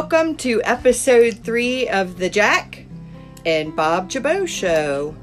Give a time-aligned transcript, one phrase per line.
[0.00, 2.86] welcome to episode three of the Jack
[3.44, 5.14] and Bob Jabot Show.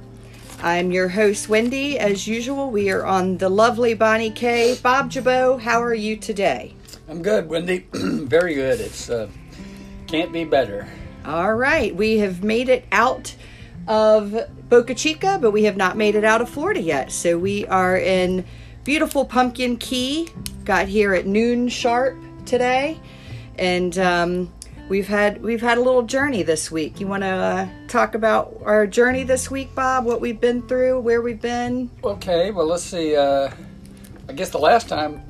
[0.62, 1.98] I'm your host, Wendy.
[1.98, 4.78] As usual, we are on the lovely Bonnie K.
[4.84, 6.75] Bob Jabot, how are you today?
[7.10, 7.88] I'm good, Wendy.
[7.92, 8.79] Very good.
[8.79, 9.28] It's uh,
[10.05, 10.88] can't be better.
[11.25, 13.36] All right, we have made it out
[13.88, 14.38] of
[14.70, 17.12] Boca Chica, but we have not made it out of Florida yet.
[17.12, 18.46] So we are in
[18.84, 20.29] beautiful Pumpkin Key.
[20.65, 22.15] Got here at noon sharp
[22.46, 23.00] today,
[23.57, 24.54] and um,
[24.89, 27.00] we've had we've had a little journey this week.
[27.00, 30.05] You want to uh, talk about our journey this week, Bob?
[30.05, 31.89] What we've been through, where we've been?
[32.03, 32.52] Okay.
[32.52, 33.16] Well, let's see.
[33.16, 33.50] Uh,
[34.30, 35.22] I guess the last time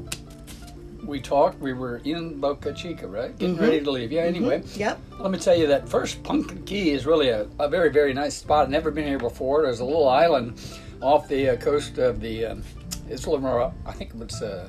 [1.05, 3.37] we talked, we were in Boca Chica, right?
[3.37, 3.63] Getting Mm-hmm.
[3.63, 4.11] ready to leave.
[4.11, 4.23] Yeah.
[4.23, 4.61] Anyway.
[4.75, 4.99] Yep.
[5.19, 8.35] Let me tell you that first Pumpkin Key is really a, a very, very nice
[8.35, 8.63] spot.
[8.65, 9.61] I've never been here before.
[9.63, 10.59] There's a little island
[11.01, 12.63] off the uh, coast of the um,
[13.09, 14.67] Isla I think it's uh,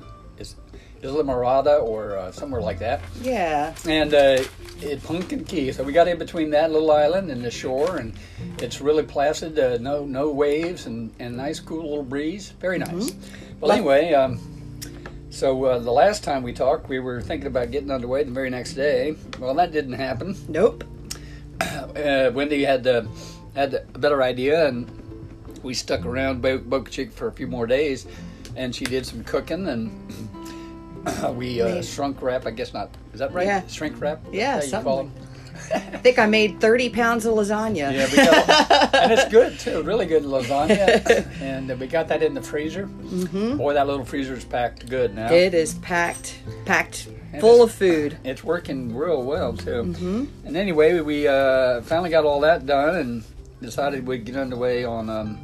[1.02, 3.00] Islamorada or uh, somewhere like that.
[3.22, 3.74] Yeah.
[3.86, 4.42] And uh,
[4.80, 5.72] it Pumpkin Key.
[5.72, 8.12] So we got in between that little island and the shore, and
[8.58, 9.58] it's really placid.
[9.58, 12.50] Uh, no, no waves, and, and nice, cool little breeze.
[12.60, 13.12] Very nice.
[13.60, 14.40] Well, anyway, um,
[15.30, 18.50] so uh, the last time we talked, we were thinking about getting underway the very
[18.50, 19.14] next day.
[19.38, 20.36] Well, that didn't happen.
[20.48, 20.84] Nope.
[21.98, 23.02] Uh, Wendy had uh,
[23.56, 24.88] had a better idea, and
[25.64, 28.06] we stuck around Bo- Boca Chica for a few more days,
[28.54, 29.90] and she did some cooking, and
[31.36, 32.46] we uh, shrunk wrap.
[32.46, 32.90] I guess not.
[33.12, 33.46] Is that right?
[33.46, 33.66] Yeah.
[33.66, 34.20] Shrink wrap.
[34.32, 35.12] Yeah, How you something call them?
[35.74, 37.92] I think I made 30 pounds of lasagna.
[37.92, 39.82] Yeah, we got, and it's good too.
[39.82, 42.86] Really good lasagna, and uh, we got that in the freezer.
[42.86, 43.56] Mm-hmm.
[43.56, 45.32] Boy, that little freezer is packed good now.
[45.32, 48.16] It is packed, packed And full of food.
[48.24, 49.82] it's working real well too.
[49.82, 50.46] Mm-hmm.
[50.46, 53.24] And anyway, we uh, finally got all that done and
[53.60, 55.10] decided we'd get underway on.
[55.10, 55.38] Um,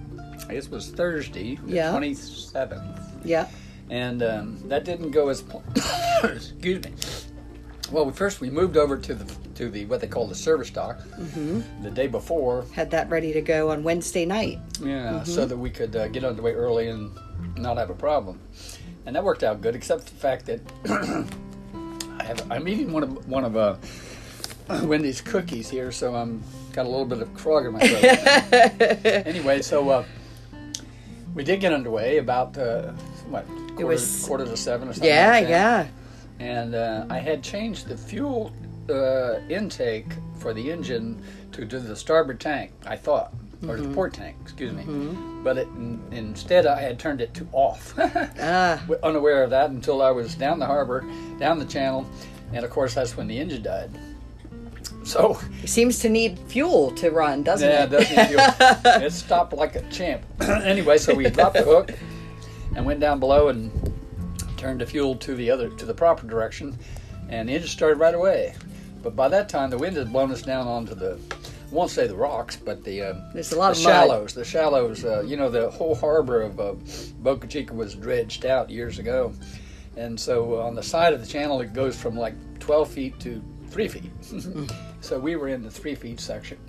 [0.48, 1.90] I guess it was Thursday, the Yeah.
[1.90, 3.48] twenty seventh, Yeah.
[3.95, 5.41] And um, that didn't go as.
[5.42, 5.62] pl-
[6.25, 6.92] Excuse me.
[7.93, 9.25] Well, first we moved over to the
[9.55, 11.82] to the what they call the service dock Mm-hmm.
[11.84, 14.59] the day before, Had that ready to go on Wednesday night.
[14.83, 17.10] yeah, so that we could uh, get underway early and
[17.56, 18.41] not have a problem.
[19.06, 20.60] And that worked out good, except the fact that
[22.21, 23.77] I have I'm eating one of one of uh,
[24.88, 29.04] Wendy's cookies here, so I'm got a little bit of frog in my throat.
[29.27, 30.04] anyway, so uh,
[31.34, 32.91] we did get underway about uh,
[33.28, 35.08] what quarter, was- quarter to seven or something.
[35.08, 35.86] Yeah, like yeah.
[36.40, 38.52] And uh, I had changed the fuel
[38.90, 40.06] uh, intake
[40.38, 42.72] for the engine to, to the starboard tank.
[42.86, 43.32] I thought,
[43.68, 44.84] or the port tank, excuse me.
[45.42, 47.94] But it, in, instead, I had turned it to off.
[48.40, 51.04] Ah, Unaware of that until I was down the harbor,
[51.38, 52.06] down the channel,
[52.52, 53.91] and of course that's when the engine died.
[55.04, 57.92] So it seems to need fuel to run, doesn't yeah, it?
[57.92, 60.22] Yeah, it doesn't feel, it stopped like a champ.
[60.41, 61.91] anyway, so we dropped the hook
[62.76, 63.70] and went down below and
[64.56, 66.78] turned the fuel to the other to the proper direction,
[67.28, 68.54] and the engine started right away.
[69.02, 71.18] But by that time, the wind had blown us down onto the
[71.74, 73.92] I won't say the rocks, but the uh, There's a lot the of mud.
[73.92, 74.34] shallows.
[74.34, 75.04] The shallows.
[75.04, 76.74] Uh, you know, the whole harbor of uh,
[77.18, 79.32] Boca Chica was dredged out years ago,
[79.96, 83.20] and so uh, on the side of the channel it goes from like 12 feet
[83.20, 84.10] to three feet.
[85.00, 86.58] so we were in the three feet section.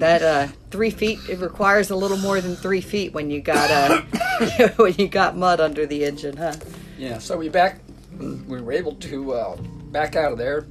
[0.00, 3.70] that uh, three feet it requires a little more than three feet when you got
[3.70, 6.54] uh, when you got mud under the engine, huh?
[6.98, 7.80] Yeah, so we back,
[8.18, 9.56] we were able to uh,
[9.92, 10.66] back out of there,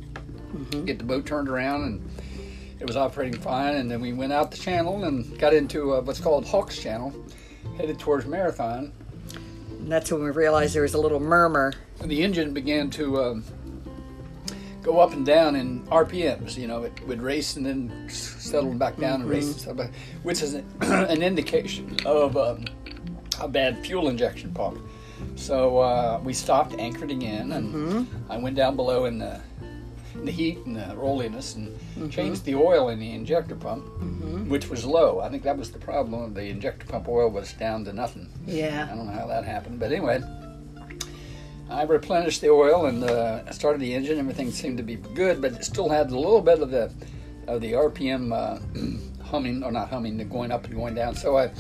[0.50, 0.86] Mm-hmm.
[0.86, 2.10] get the boat turned around, and
[2.80, 3.76] it was operating fine.
[3.76, 7.14] And then we went out the channel and got into uh, what's called Hawks Channel,
[7.78, 8.92] headed towards Marathon.
[9.70, 11.74] And that's when we realized there was a little murmur.
[12.02, 13.44] And the engine began to um,
[14.82, 16.58] go up and down in RPMs.
[16.58, 19.94] You know, it would race and then settle back down and race and stuff, like-
[20.24, 22.66] which is an indication of um,
[23.42, 24.80] a bad fuel injection pump.
[25.36, 29.42] So uh, we stopped, anchored again, and I went down below in the,
[30.14, 31.78] in the heat and the rolliness and
[32.12, 33.86] changed the oil in the injector pump,
[34.50, 35.20] which was low.
[35.20, 36.34] I think that was the problem.
[36.34, 38.30] The injector pump oil was down to nothing.
[38.48, 38.88] Yeah.
[38.90, 40.22] I don't know how that happened, but anyway,
[41.70, 44.18] I replenished the oil and uh, started the engine.
[44.20, 46.92] Everything seemed to be good, but it still had a little bit of the
[47.48, 48.60] of the RPM uh,
[49.24, 51.16] humming, or not humming, the going up and going down.
[51.16, 51.52] So I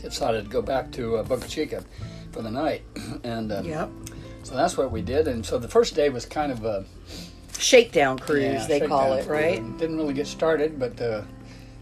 [0.00, 1.84] decided to go back to uh, Boca Chica
[2.32, 2.82] for the night,
[3.24, 3.90] and uh, Yep.
[4.42, 5.28] so that's what we did.
[5.28, 6.84] And so the first day was kind of a
[7.58, 9.18] Shakedown cruise, yeah, they call shakedown.
[9.18, 9.78] it, right?
[9.78, 11.22] Didn't really get started, but uh,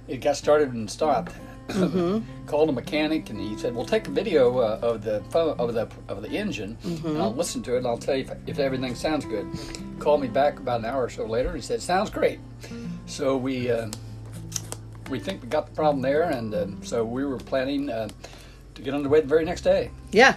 [0.08, 1.32] it got started and stopped.
[1.76, 2.46] Mm-hmm.
[2.46, 5.74] Called a mechanic, and he said, "Well, take a video uh, of the phone, of
[5.74, 7.06] the of the engine, Mm-hmm.
[7.06, 7.78] and I'll listen to it.
[7.78, 9.46] and I'll tell you if, if everything sounds good."
[9.98, 11.48] Called me back about an hour or so later.
[11.48, 12.38] And he said, "Sounds great."
[13.06, 13.88] So we uh,
[15.10, 18.08] we think we got the problem there, and uh, so we were planning uh,
[18.74, 19.90] to get underway the very next day.
[20.12, 20.36] Yeah.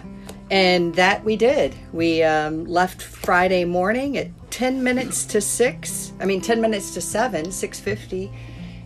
[0.50, 1.74] And that we did.
[1.92, 6.12] We um, left Friday morning at 10 minutes to 6.
[6.20, 8.30] I mean, 10 minutes to 7, 6.50.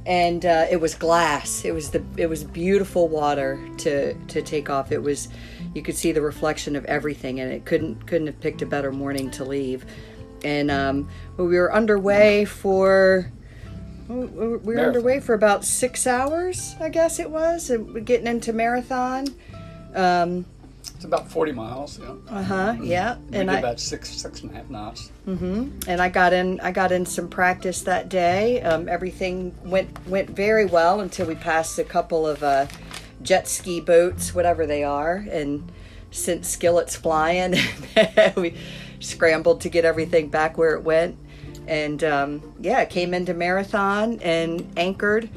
[0.08, 1.64] And uh, it was glass.
[1.64, 4.90] It was the it was beautiful water to to take off.
[4.90, 5.28] It was
[5.74, 8.90] you could see the reflection of everything, and it couldn't couldn't have picked a better
[8.90, 9.84] morning to leave.
[10.44, 13.30] And um, we were underway for
[14.08, 14.84] we were Marathon.
[14.86, 19.26] underway for about six hours, I guess it was, and getting into marathon.
[19.94, 20.46] Um,
[20.98, 22.00] It's about 40 miles.
[22.00, 22.16] Yeah.
[22.28, 22.76] uh huh.
[22.82, 25.12] Yeah, We and did I about six, six and a half knots.
[25.28, 25.88] Mm-hmm.
[25.88, 26.58] And I got in.
[26.58, 28.60] I got in some practice that day.
[28.62, 32.66] Um, everything went went very well until we passed a couple of uh,
[33.22, 35.70] jet ski boats, whatever they are, and
[36.10, 37.54] sent skillets flying.
[38.36, 38.56] we
[38.98, 41.16] scrambled to get everything back where it went,
[41.68, 45.30] and um, yeah, came into marathon and anchored,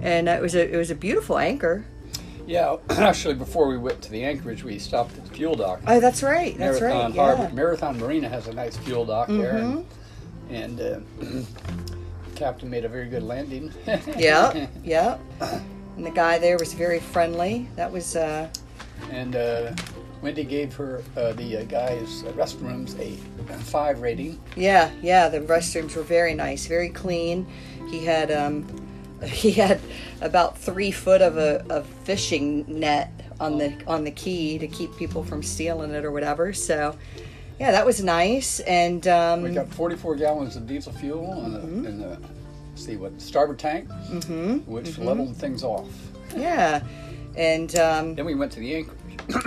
[0.00, 1.84] and it was a it was a beautiful anchor.
[2.50, 5.80] Yeah, actually, before we went to the anchorage, we stopped at the fuel dock.
[5.86, 6.58] Oh, that's right.
[6.58, 7.16] That's Marathon right.
[7.16, 7.46] Harbor, Yeah.
[7.46, 7.56] Mm-hmm.
[7.56, 9.86] Marathon Marina has a nice fuel dock there, and,
[10.50, 10.98] and uh,
[12.34, 13.72] captain made a very good landing.
[14.16, 15.18] Yeah, yeah.
[15.96, 17.68] And the guy there was very friendly.
[17.76, 18.48] That was uh,
[19.12, 19.72] and uh,
[20.20, 23.14] Wendy gave her uh, the uh, guys' restrooms a
[23.58, 24.40] five rating.
[24.56, 27.46] Yeah, yeah, the restrooms were very nice, very clean.
[27.90, 28.66] He had um
[29.26, 29.80] he had
[30.20, 34.94] about three foot of a of fishing net on the on the key to keep
[34.96, 36.52] people from stealing it or whatever.
[36.52, 36.96] So
[37.58, 38.60] yeah, that was nice.
[38.60, 41.86] And We um got 44 gallons of diesel fuel in the, Mm-hmm.
[41.86, 42.18] in the
[42.74, 44.58] see what starboard tank, mm-hmm.
[44.70, 45.88] which leveled things off.
[46.34, 46.82] yeah.
[47.36, 48.96] And um Then we went to the anchorage.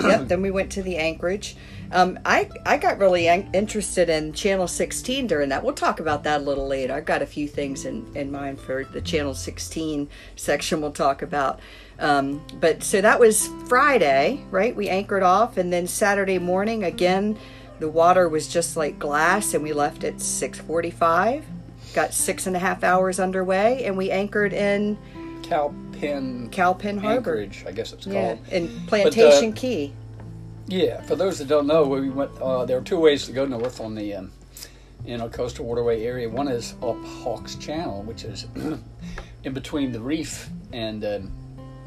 [0.04, 0.28] yep.
[0.28, 1.56] Then we went to the Anchorage.
[1.92, 5.64] Um, I I got really an- interested in Channel 16 during that.
[5.64, 6.94] We'll talk about that a little later.
[6.94, 10.82] I've got a few things in, in mind for the Channel 16 section.
[10.82, 11.60] We'll talk about.
[12.00, 14.76] Um, but so that was Friday, right?
[14.76, 17.38] We anchored off, and then Saturday morning again,
[17.80, 21.44] the water was just like glass, and we left at 6:45.
[21.94, 24.98] Got six and a half hours underway, and we anchored in
[25.44, 27.38] Cowpen Cowpen Harbor.
[27.38, 28.40] Anchorage, I guess it's Yeah, called.
[28.52, 29.94] in Plantation uh, Key.
[30.68, 32.32] Yeah, for those that don't know, we went.
[32.42, 34.32] Uh, there are two ways to go north on the, um,
[35.06, 36.30] you know, coastal waterway area.
[36.30, 38.48] One is up Hawks Channel, which is
[39.44, 41.32] in between the reef and um,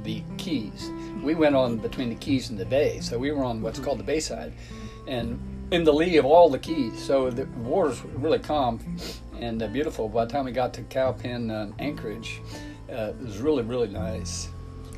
[0.03, 0.91] the Keys.
[1.23, 3.99] We went on between the Keys and the bay, so we were on what's called
[3.99, 4.53] the Bayside,
[5.09, 5.41] and
[5.71, 7.03] in the lee of all the Keys.
[7.03, 8.99] So the water's really calm
[9.41, 10.09] and uh, beautiful.
[10.09, 12.43] By the time we got to Cowpen um, Anchorage,
[12.91, 14.49] uh, it was really really nice,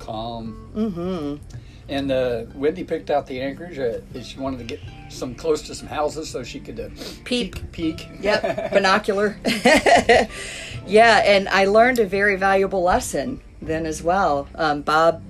[0.00, 0.70] calm.
[0.74, 1.58] Mm-hmm.
[1.88, 3.78] And uh, Wendy picked out the anchorage.
[3.78, 6.88] Uh, she wanted to get some close to some houses so she could uh,
[7.24, 7.72] Peep.
[7.72, 8.08] peek.
[8.20, 9.38] Yep, binocular.
[10.86, 14.48] yeah, and I learned a very valuable lesson then as well.
[14.54, 15.22] Um, Bob,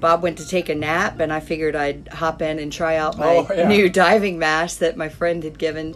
[0.00, 3.18] Bob went to take a nap, and I figured I'd hop in and try out
[3.18, 3.68] my Oh, yeah.
[3.68, 5.94] new diving mask that my friend had given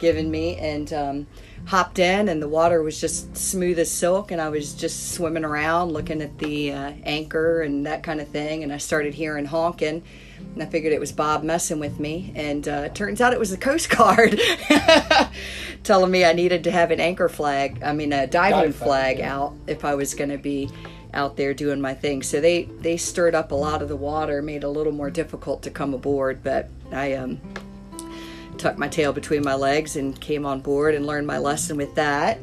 [0.00, 1.26] given me, and um,
[1.70, 5.44] hopped in, and the water was just smooth as silk, and I was just swimming
[5.44, 9.44] around looking at the uh, anchor and that kind of thing, and I started hearing
[9.44, 10.02] honking.
[10.54, 13.50] And I figured it was Bob messing with me, and uh, turns out it was
[13.50, 14.40] the Coast Guard
[15.84, 19.20] telling me I needed to have an anchor flag, I mean a diving flag flag,
[19.20, 20.68] out if I was going to be
[21.14, 22.24] out there doing my thing.
[22.24, 25.10] So they they stirred up a lot of the water, made it a little more
[25.10, 27.40] difficult to come aboard, but I um
[28.60, 31.94] tucked my tail between my legs and came on board and learned my lesson with
[31.94, 32.38] that.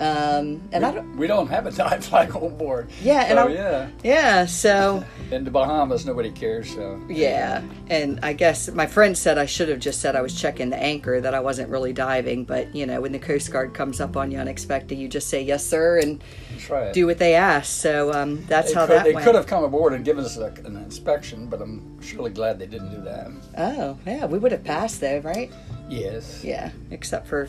[0.00, 2.88] Um, and I don't, We don't have a dive flag on board.
[3.02, 3.88] Yeah, and so, I- yeah.
[4.02, 6.74] yeah, so In the Bahamas, nobody cares.
[6.74, 10.34] So yeah, and I guess my friend said I should have just said I was
[10.40, 12.44] checking the anchor, that I wasn't really diving.
[12.44, 15.42] But you know, when the Coast Guard comes up on you unexpected, you just say
[15.42, 16.24] yes, sir, and
[16.70, 16.94] right.
[16.94, 17.70] do what they ask.
[17.70, 19.26] So um, that's they how could, that they went.
[19.26, 22.66] could have come aboard and given us a, an inspection, but I'm surely glad they
[22.66, 23.30] didn't do that.
[23.58, 25.52] Oh, yeah, we would have passed though, right?
[25.90, 26.42] Yes.
[26.42, 27.48] Yeah, except for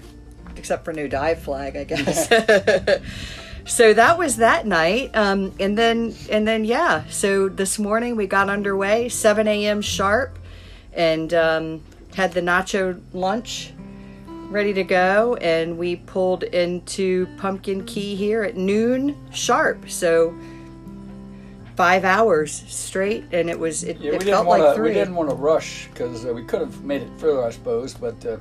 [0.61, 2.29] except for no dive flag, I guess.
[3.65, 7.03] so that was that night, um, and then and then yeah.
[7.09, 9.81] So this morning we got underway, seven a.m.
[9.81, 10.37] sharp,
[10.93, 11.83] and um,
[12.15, 13.73] had the nacho lunch
[14.51, 19.89] ready to go, and we pulled into Pumpkin Key here at noon sharp.
[19.89, 20.33] So.
[21.77, 24.89] Five hours straight, and it was it, Yeah, it felt want like three.
[24.89, 27.95] We didn't want to rush because uh, we could have made it further, I suppose.
[27.95, 28.37] But uh,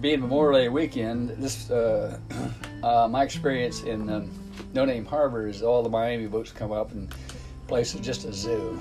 [0.00, 2.18] being Memorial Day weekend, this uh,
[2.82, 4.30] uh, my experience in um,
[4.74, 7.12] No Name Harbor is all the Miami boats come up and
[7.66, 8.78] place is just a zoo.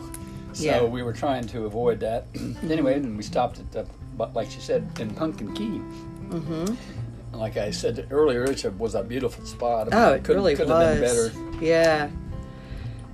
[0.53, 0.83] So Yeah.
[0.83, 2.27] we were trying to avoid that.
[2.63, 5.81] anyway, and we stopped at, but like she said, in Pumpkin Key.
[6.29, 6.75] Mm-hmm.
[7.37, 9.89] Like I said earlier, it was a beautiful spot.
[9.91, 10.99] Oh, it couldn't, really couldn't was.
[10.99, 11.65] have been better.
[11.65, 12.09] Yeah.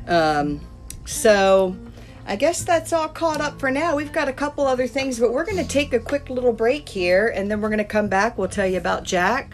[0.07, 0.61] Um,
[1.05, 1.75] so,
[2.31, 3.97] I guess that's all caught up for now.
[3.97, 6.87] We've got a couple other things, but we're going to take a quick little break
[6.87, 8.37] here, and then we're going to come back.
[8.37, 9.53] We'll tell you about Jack,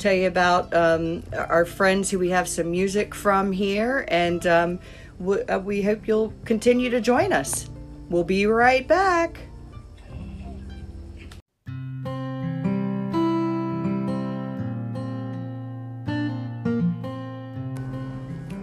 [0.00, 4.80] tell you about um, our friends who we have some music from here, and um,
[5.20, 7.70] we, uh, we hope you'll continue to join us.
[8.08, 9.38] We'll be right back.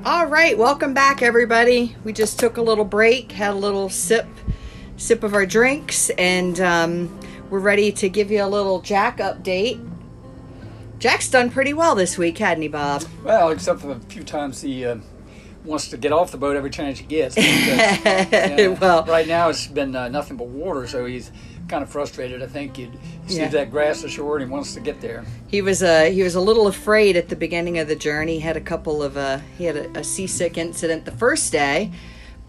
[0.06, 1.96] All right, welcome back, everybody.
[2.04, 4.28] We just took a little break, had a little sip,
[4.98, 7.20] sip of our drinks, and um,
[7.50, 9.80] we're ready to give you a little Jack update.
[11.00, 13.06] Jack's done pretty well this week, hadn't he, Bob?
[13.24, 14.98] Well, except for a few times he uh,
[15.64, 17.38] wants to get off the boat every chance he gets.
[17.38, 21.32] Uh, well, right now it's been uh, nothing but water, so he's
[21.68, 22.42] kind of frustrated.
[22.44, 22.90] I think he
[23.28, 23.48] sees Yeah.
[23.50, 25.24] that grass ashore and he wants to get there.
[25.48, 28.36] he was uh, he was a little afraid at the beginning of the journey.
[28.36, 31.92] He had a couple of uh, he had a, a seasick incident the first day,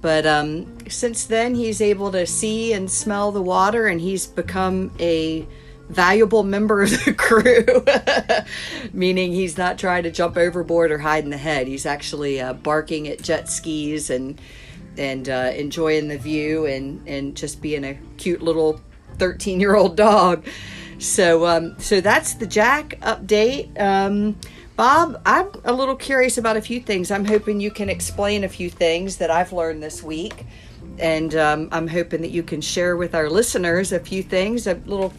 [0.00, 4.90] but um, since then he's able to see and smell the water, and he's become
[4.98, 5.46] a
[5.88, 7.64] valuable member of the crew.
[8.92, 11.66] Meaning he's not trying to jump overboard or hide in the head.
[11.68, 14.40] He's actually uh, barking at jet skis and
[14.96, 18.80] and uh, enjoying the view and and just being a cute little
[19.18, 20.44] 13 year old dog.
[20.98, 23.80] So um, so that's the Jack update.
[23.80, 24.36] Um,
[24.76, 27.10] Bob, I'm a little curious about a few things.
[27.12, 30.46] I'm hoping you can explain a few things that I've learned this week.
[30.98, 34.74] And um, I'm hoping that you can share with our listeners a few things, a
[34.74, 35.12] little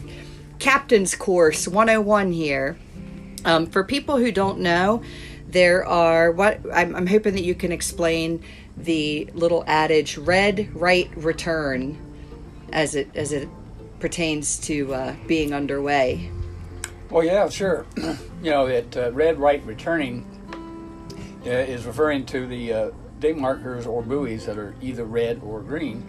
[0.58, 2.76] captain's course 101 here.
[3.44, 5.02] Um, for people who don't know,
[5.48, 8.42] there are what I'm, I'm hoping that you can explain
[8.76, 11.96] the little adage "red, right, return"
[12.72, 13.48] as it as it
[14.00, 16.30] pertains to uh, being underway.
[17.10, 17.86] Well, yeah, sure.
[17.96, 20.26] you know, that uh, red right returning
[21.46, 25.60] uh, is referring to the uh, day markers or buoys that are either red or
[25.60, 26.06] green.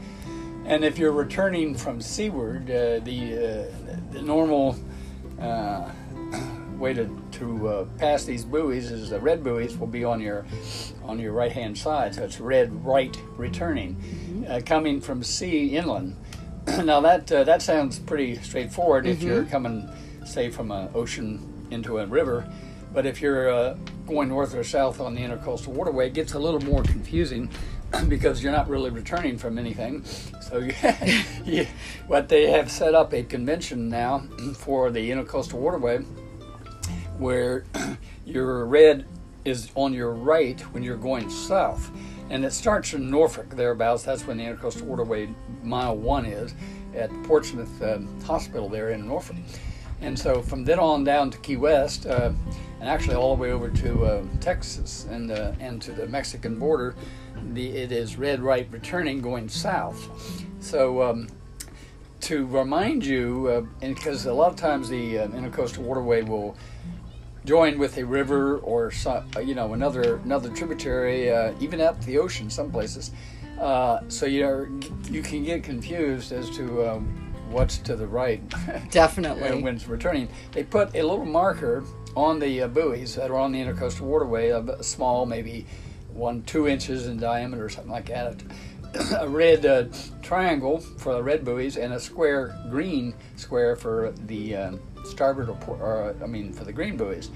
[0.65, 4.77] And if you're returning from seaward, uh, the, uh, the normal
[5.39, 5.89] uh,
[6.77, 10.45] way to, to uh, pass these buoys is the red buoys will be on your
[11.03, 12.15] on your right hand side.
[12.15, 16.17] So it's red right returning, uh, coming from sea inland.
[16.83, 19.89] now that uh, that sounds pretty straightforward if you're coming,
[20.25, 22.51] say, from an ocean into a river.
[22.93, 26.39] But if you're uh, going north or south on the intercoastal waterway, it gets a
[26.39, 27.49] little more confusing
[28.07, 30.03] because you're not really returning from anything.
[30.41, 30.57] So
[31.05, 31.67] you, you,
[32.07, 34.19] what they have set up a convention now
[34.55, 35.99] for the intercoastal waterway
[37.17, 37.65] where
[38.25, 39.05] your red
[39.45, 41.89] is on your right when you're going south.
[42.29, 44.03] And it starts in Norfolk, thereabouts.
[44.03, 45.29] That's when the Intercoastal Waterway
[45.63, 46.53] Mile 1 is
[46.95, 49.37] at Portsmouth um, Hospital there in Norfolk.
[50.01, 52.31] And so from then on down to Key West, uh,
[52.79, 56.59] and actually all the way over to uh, Texas and, uh, and to the Mexican
[56.59, 56.95] border,
[57.53, 60.09] the, it is red right returning going south.
[60.59, 61.27] So um,
[62.21, 63.47] to remind you,
[63.81, 66.55] uh, because a lot of times the uh, intercoastal waterway will
[67.47, 72.17] join with a river or uh, you know another another tributary, uh, even to the
[72.17, 73.11] ocean, some places.
[73.59, 74.69] Uh, so you're
[75.09, 77.05] you can get confused as to um,
[77.49, 78.41] what's to the right
[78.91, 79.63] Definitely.
[79.63, 80.27] when it's returning.
[80.51, 81.83] They put a little marker
[82.15, 85.65] on the uh, buoys that are on the intercoastal waterway, a small, maybe
[86.13, 88.43] one two inches in diameter or something like that.
[89.19, 89.85] a red uh,
[90.21, 95.55] triangle for the red buoys and a square green square for the um, starboard or,
[95.55, 97.29] por- or uh, I mean for the green buoys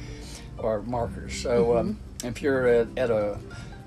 [0.58, 1.36] or markers.
[1.36, 3.38] So um, if you're at, at a,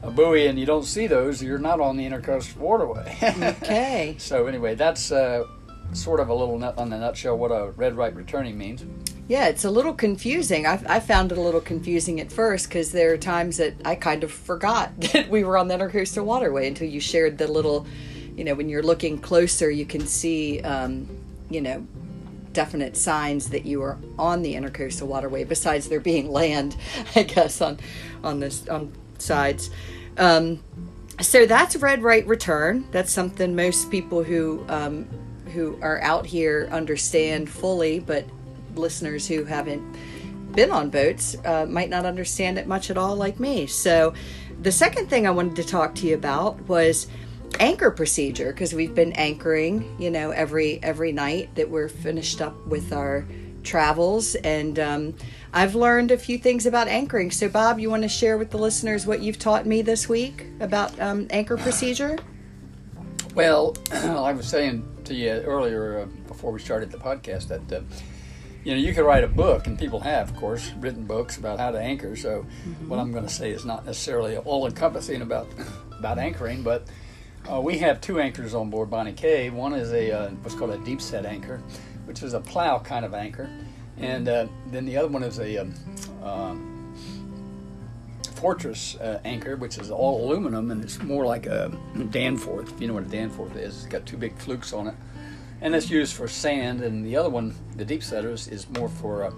[0.02, 3.16] a buoy and you don't see those, you're not on the intercoastal waterway.
[3.23, 4.16] Okay.
[4.19, 5.45] so anyway, that's uh,
[5.93, 8.85] sort of a little nut on the nutshell what a red right returning means.
[9.26, 10.66] Yeah, it's a little confusing.
[10.66, 13.95] I, I found it a little confusing at first because there are times that I
[13.95, 17.87] kind of forgot that we were on the Intercoastal Waterway until you shared the little,
[18.37, 21.09] you know, when you're looking closer, you can see, um,
[21.49, 21.87] you know,
[22.54, 25.44] definite signs that you are on the Intercoastal Waterway.
[25.44, 26.76] Besides there being land,
[27.16, 27.78] I guess on
[28.23, 29.70] on this on sides.
[30.16, 30.62] Um,
[31.20, 32.87] so that's red right return.
[32.90, 35.06] That's something most people who um,
[35.52, 38.25] who are out here understand fully, but
[38.75, 39.82] listeners who haven't
[40.52, 43.66] been on boats uh, might not understand it much at all, like me.
[43.66, 44.14] So,
[44.62, 47.08] the second thing I wanted to talk to you about was
[47.61, 52.54] anchor procedure because we've been anchoring, you know, every every night that we're finished up
[52.66, 53.26] with our
[53.62, 55.14] travels, and um,
[55.52, 57.30] I've learned a few things about anchoring.
[57.30, 60.46] So, Bob, you want to share with the listeners what you've taught me this week
[60.61, 62.18] about um, anchor procedure?
[63.34, 67.82] Well, I was saying to you earlier uh, before we started the podcast that uh,
[68.64, 71.58] you know you could write a book, and people have, of course, written books about
[71.58, 72.14] how to anchor.
[72.16, 72.46] So
[72.87, 75.49] what I'm going to say is not necessarily all encompassing about
[75.99, 76.87] about anchoring, but
[77.51, 79.51] Uh, we have two anchors on board Bonnie K.
[79.51, 81.59] One is a uh, what's called a deep set anchor,
[82.07, 83.51] which is a plow kind of anchor,
[83.99, 85.75] and uh, then the other one is a um,
[86.23, 86.71] um,
[88.35, 91.71] Fortress uh, anchor, which is all aluminum and it's more like a
[92.11, 92.73] Danforth.
[92.73, 94.95] If you know what a Danforth is, it's got two big flukes on it,
[95.61, 96.83] and it's used for sand.
[96.83, 99.31] And the other one, the deep setters, is more for uh,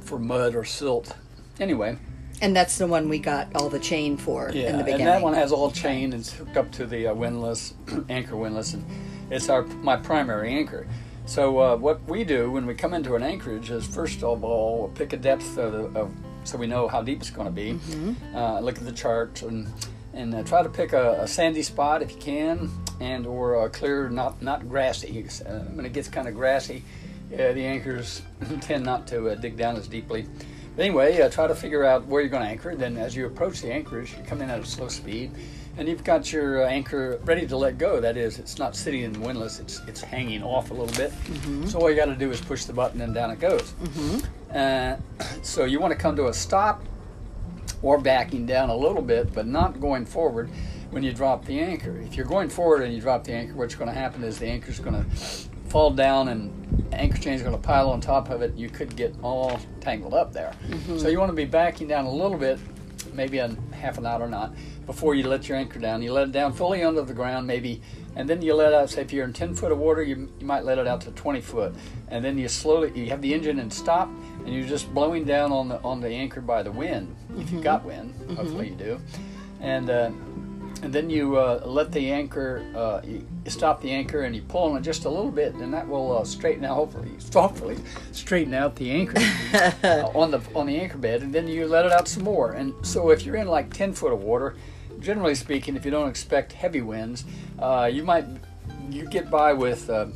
[0.00, 1.16] for mud or silt.
[1.58, 1.96] Anyway,
[2.40, 5.06] And that's the one we got all the chain for yeah, in the beginning.
[5.06, 7.74] and that one has all chain and it's hooked up to the uh, windlass,
[8.08, 8.84] anchor windlass, and
[9.30, 10.86] it's our my primary anchor.
[11.26, 14.78] So uh, what we do when we come into an anchorage is first of all
[14.78, 16.10] we'll pick a depth of, the, of
[16.44, 17.74] so we know how deep it's going to be.
[17.74, 18.36] Mm-hmm.
[18.36, 19.70] Uh, look at the chart and
[20.14, 23.70] and uh, try to pick a, a sandy spot if you can, and or a
[23.70, 25.26] clear, not not grassy.
[25.44, 26.82] Uh, when it gets kind of grassy,
[27.34, 28.22] uh, the anchors
[28.60, 30.26] tend not to uh, dig down as deeply.
[30.78, 32.76] Anyway, uh, try to figure out where you're going to anchor.
[32.76, 35.32] Then, as you approach the anchorage, you come in at a slow speed,
[35.76, 38.00] and you've got your uh, anchor ready to let go.
[38.00, 41.12] That is, it's not sitting in the windlass; it's it's hanging off a little bit.
[41.68, 43.74] So all you got to do is push the button, and down it goes.
[44.54, 44.96] Uh,
[45.42, 46.82] so you want to come to a stop
[47.82, 50.48] or backing down a little bit, but not going forward
[50.90, 51.98] when you drop the anchor.
[51.98, 54.46] If you're going forward and you drop the anchor, what's going to happen is the
[54.46, 55.16] anchor's going to
[55.68, 56.58] fall down and
[56.92, 58.54] anchor chain's going to pile on top of it.
[58.54, 60.54] You could get all tangled up there.
[60.68, 60.98] Mm-hmm.
[60.98, 62.58] So you want to be backing down a little bit,
[63.12, 64.54] maybe a half a knot or not,
[64.86, 66.02] before you let your anchor down.
[66.02, 67.82] You let it down fully under the ground, maybe,
[68.16, 68.90] and then you let out.
[68.90, 71.10] Say if you're in 10 foot of water, you, you might let it out to
[71.10, 71.74] 20 foot,
[72.08, 74.08] and then you slowly you have the engine in stop,
[74.44, 77.14] and you're just blowing down on the on the anchor by the wind.
[77.30, 77.60] If you've mm-hmm.
[77.60, 78.80] got wind, hopefully mm-hmm.
[78.80, 79.00] you do,
[79.60, 79.90] and.
[79.90, 80.10] Uh,
[80.82, 84.70] and then you uh, let the anchor, uh, you stop the anchor and you pull
[84.70, 87.76] on it just a little bit, and that will uh, straighten out, hopefully, hopefully,
[88.12, 89.18] straighten out the anchor
[89.84, 92.52] uh, on the on the anchor bed, and then you let it out some more.
[92.52, 94.56] And so, if you're in like 10 foot of water,
[95.00, 97.24] generally speaking, if you don't expect heavy winds,
[97.58, 98.24] uh, you might
[98.90, 100.06] you get by with uh,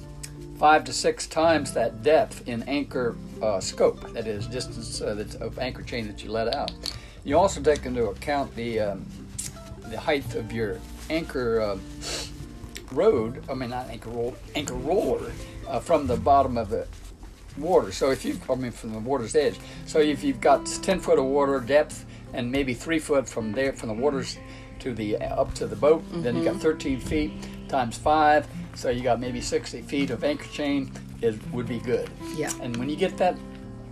[0.58, 5.34] five to six times that depth in anchor uh, scope, that is distance uh, that's
[5.36, 6.70] of anchor chain that you let out.
[7.24, 9.06] You also take into account the um,
[9.92, 11.78] the height of your anchor uh,
[12.90, 13.44] road.
[13.48, 15.30] I mean, not anchor roll, anchor roller
[15.68, 16.88] uh, from the bottom of the
[17.58, 17.92] water.
[17.92, 19.58] So if you, I mean, from the water's edge.
[19.86, 23.72] So if you've got 10 foot of water depth and maybe three foot from there,
[23.74, 24.38] from the waters
[24.80, 27.32] to the up to the boat, then you got 13 feet
[27.68, 28.48] times five.
[28.74, 30.90] So you got maybe 60 feet of anchor chain.
[31.20, 32.10] Is would be good.
[32.34, 32.50] Yeah.
[32.60, 33.36] And when you get that,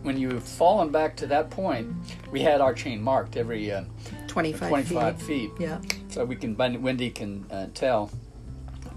[0.02, 1.92] when you've fallen back to that point,
[2.32, 3.70] we had our chain marked every.
[3.70, 3.84] Uh,
[4.30, 5.26] 25, 25 feet.
[5.26, 5.50] feet.
[5.58, 5.80] Yeah.
[6.08, 8.10] So we can, Wendy can uh, tell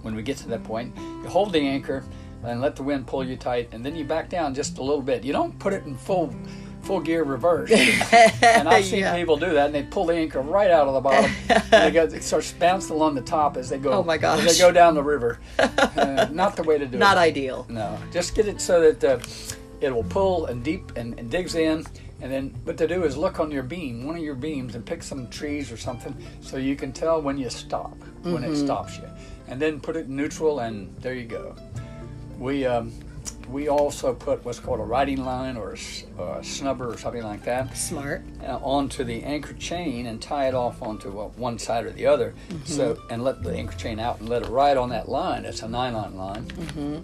[0.04, 0.96] when we get to that point.
[0.98, 2.04] You hold the anchor
[2.44, 5.02] and let the wind pull you tight, and then you back down just a little
[5.02, 5.24] bit.
[5.24, 6.34] You don't put it in full
[6.84, 7.72] full gear reverse.
[8.42, 9.16] and I've seen Yeah.
[9.16, 11.32] people do that, and they pull the anchor right out of the bottom.
[11.50, 13.92] and they go, it starts bouncing along the top as they go.
[13.94, 14.52] Oh my As gosh.
[14.52, 15.40] they go down the river.
[16.04, 17.16] Uh, not the way to do Not it.
[17.16, 17.66] Not ideal.
[17.70, 19.20] No, just get it so that uh,
[19.80, 21.86] it will pull and deep and, and digs in.
[22.24, 24.86] And then what to do is look on your beam, one of your beams, and
[24.86, 28.98] pick some trees or something so you can tell when you stop, when it stops
[28.98, 29.10] you.
[29.50, 31.54] And then put it in neutral, and there you go.
[32.40, 32.94] We um,
[33.50, 35.78] we also put what's called a riding line or a,
[36.18, 38.24] or a snubber or something like that Smart.
[38.42, 42.06] uh, onto the anchor chain and tie it off onto uh, one side or the
[42.06, 42.34] other.
[42.64, 45.44] So and let the anchor chain out and let it ride on that line.
[45.44, 47.04] It's a nylon line,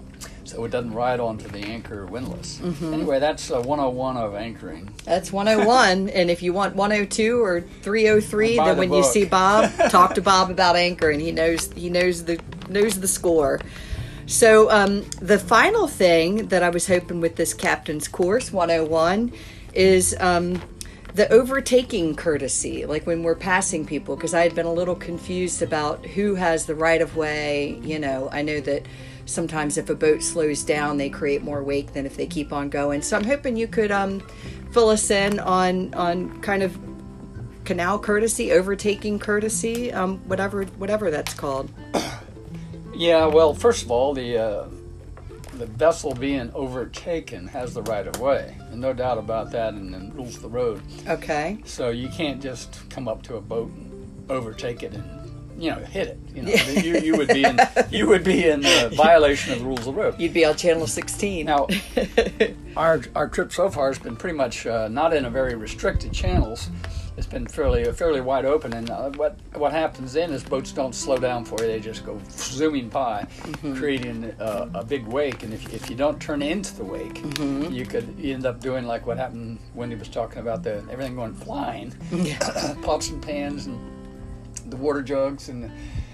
[0.50, 2.60] so it doesn't ride onto the anchor windlass.
[2.94, 4.90] Anyway, that's uh, 101 of anchoring.
[5.06, 6.10] That's 101.
[6.14, 10.16] and if you want 102 or 303, Buy then the when you see Bob, talk
[10.16, 11.20] to Bob about anchoring.
[11.20, 13.60] He knows he knows the knows the score.
[14.26, 19.34] So um, the final thing that I was hoping with this captain's course 101
[19.74, 20.62] is um,
[21.16, 25.62] the overtaking courtesy, like when we're passing people, because I had been a little confused
[25.62, 27.80] about who has the right of way.
[27.82, 28.86] You know, I know that
[29.30, 32.70] sometimes if a boat slows down, they create more wake than if they keep on
[32.70, 33.02] going.
[33.02, 34.22] So I'm hoping you could um,
[34.72, 36.78] fill us in on on kind of
[37.66, 41.72] canal courtesy, overtaking courtesy, um, whatever whatever that's called.
[43.00, 44.68] Yeah, well, first of all, the uh,
[45.54, 49.94] the vessel being overtaken has the right of way, and no doubt about that, and
[49.94, 50.82] the rules the road.
[51.08, 51.60] Okay.
[51.64, 55.19] So you can't just come up to a boat and overtake it and
[55.60, 56.20] you know hit it.
[56.34, 57.60] You know, you, you would be in
[57.92, 60.20] you would be in uh, violation of the rules of the road.
[60.20, 61.46] You'd be on channel 16.
[61.46, 61.68] Now,
[62.78, 66.14] our our trip so far has been pretty much uh, not in a very restricted
[66.14, 66.70] channels.
[67.18, 70.96] It's been fairly fairly wide open, and uh, what what happens then is boats don't
[70.96, 73.28] slow down for you; they just go zooming by,
[73.76, 75.44] creating uh, a big wake.
[75.44, 77.22] And if, if you don't turn into the wake,
[77.70, 81.18] you could end up doing like what happened when he was talking about the everything
[81.18, 81.92] going flying,
[82.84, 83.99] pots and pans and
[84.70, 85.72] the water jugs and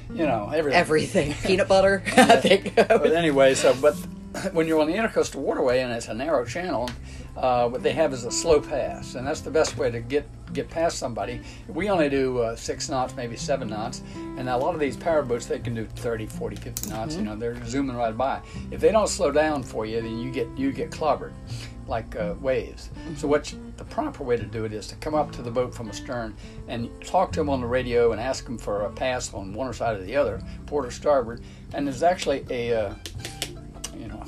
[0.10, 0.80] you know, everything.
[0.80, 1.34] Everything.
[1.46, 2.04] Peanut butter.
[2.18, 2.76] I think.
[2.76, 3.94] But anyway, so but
[4.54, 6.90] when you're on the intercoastal waterway and it's a narrow channel,
[7.38, 10.28] uh, what they have is a slow pass, and that's the best way to get
[10.54, 11.42] get past somebody.
[11.68, 14.04] We only do uh, six knots, maybe seven knots,
[14.38, 17.16] and a lot of these power boats they can do 30, 40, 50 knots.
[17.16, 18.42] You know, they're zooming right by.
[18.72, 21.34] If they don't slow down for you, then you get you get clobbered
[21.88, 22.90] like uh, waves.
[23.18, 25.52] So what you- the proper way to do it is to come up to the
[25.52, 26.36] boat from astern
[26.68, 29.72] and talk to them on the radio and ask them for a pass on one
[29.74, 31.42] side or the other, port or starboard.
[31.74, 32.96] And there's actually a uh,
[33.98, 34.24] you know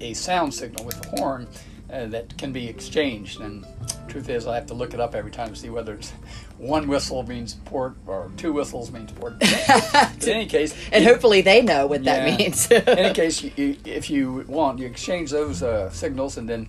[0.00, 1.46] a sound signal with the horn
[1.92, 3.40] uh, that can be exchanged.
[3.40, 3.64] And
[4.08, 6.12] truth is, I have to look it up every time to see whether it's
[6.60, 9.34] one whistle means port or two whistles means port.
[10.22, 12.70] in any case, and hopefully they know what that means.
[12.70, 16.68] In any case, you, you, if you want, you exchange those uh, signals, and then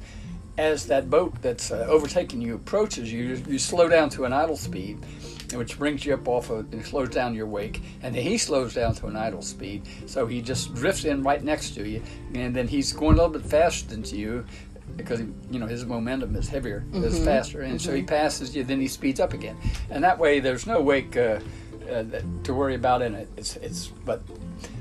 [0.58, 4.56] as that boat that's uh, overtaking you approaches you, you slow down to an idle
[4.56, 5.00] speed,
[5.54, 8.74] which brings you up off of and slows down your wake, and then he slows
[8.74, 12.02] down to an idle speed, so he just drifts in right next to you,
[12.34, 14.46] and then he's going a little bit faster than you.
[14.98, 18.64] Because you know his momentum is heavier, is faster, and so he passes you.
[18.64, 19.58] Then he speeds up again,
[19.90, 21.40] and that way there's no wake uh,
[21.90, 22.04] uh,
[22.44, 23.28] to worry about in it.
[23.38, 24.22] It's it's but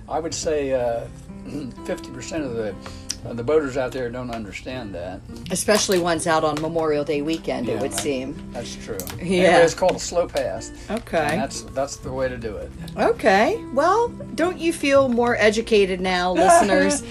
[0.08, 1.06] I would say uh,
[1.84, 2.74] fifty percent of the
[3.24, 5.20] of the boaters out there don't understand that.
[5.50, 8.50] Especially ones out on Memorial Day weekend, it would that- seem.
[8.52, 8.98] That's true.
[9.18, 9.22] Yeah.
[9.42, 10.72] Anyway, it's called a slow pass.
[10.90, 11.18] Okay.
[11.18, 12.70] And that's that's the way to do it.
[12.96, 13.62] Okay.
[13.74, 17.02] Well, don't you feel more educated now, listeners?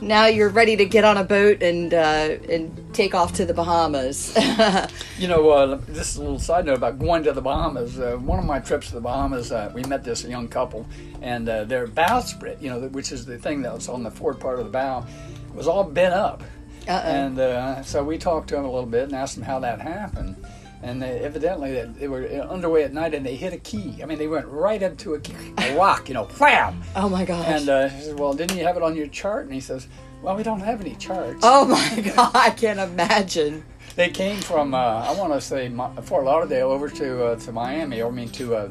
[0.00, 3.54] now you're ready to get on a boat and uh, and take off to the
[3.54, 4.36] Bahamas.
[5.16, 7.98] You know, uh, this is a little side note about going to the Bahamas.
[8.00, 10.86] Uh, one of my trips to the Bahamas, uh, we met this young couple,
[11.22, 14.40] and uh, their bowsprit, you know, which is the thing that was on the forward
[14.40, 15.06] part of the bow,
[15.54, 16.42] was all bent up.
[16.86, 17.08] Uh-oh.
[17.08, 19.80] And uh, so we talked to them a little bit and asked them how that
[19.80, 20.36] happened.
[20.82, 24.00] And they, evidently, they, they were underway at night and they hit a key.
[24.02, 26.82] I mean, they went right into a, key, a rock, you know, wham!
[26.94, 27.46] oh my gosh.
[27.46, 29.88] And uh, he said, "Well, didn't you have it on your chart?" And he says,
[30.20, 33.64] "Well, we don't have any charts." oh my god, I can't imagine.
[33.96, 38.02] They came from uh, I want to say Fort Lauderdale over to uh, to Miami,
[38.02, 38.68] or I mean to uh,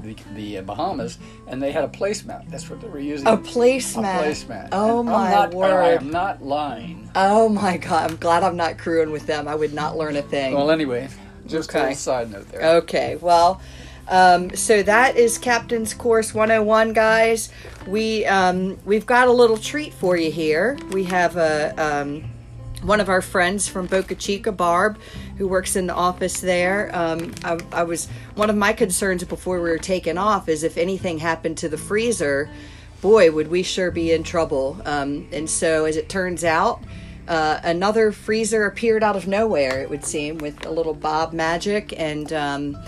[0.00, 2.48] the, the Bahamas, and they had a placemat.
[2.50, 3.26] That's what they were using.
[3.26, 4.20] A placemat.
[4.20, 4.68] A placemat.
[4.72, 7.10] Oh And my I'm not, I am not lying.
[7.14, 9.48] Oh my god, I'm glad I'm not crewing with them.
[9.48, 10.54] I would not learn a thing.
[10.54, 11.08] Well, anyway,
[11.46, 11.80] just a Okay.
[11.80, 12.62] little side note there.
[12.76, 13.60] Okay, well,
[14.08, 17.50] um, so that is Captain's Course 101, guys.
[17.86, 20.78] We um, we've got a little treat for you here.
[20.92, 22.24] We have a um,
[22.86, 24.98] one of our friends from Boca Chica, Barb,
[25.38, 26.90] who works in the office there.
[26.94, 30.76] Um, I, I was one of my concerns before we were taken off is if
[30.76, 32.48] anything happened to the freezer,
[33.00, 34.80] boy, would we sure be in trouble.
[34.84, 36.82] Um, and so, as it turns out.
[37.28, 39.80] Uh, another freezer appeared out of nowhere.
[39.82, 42.78] It would seem with a little Bob magic, and um,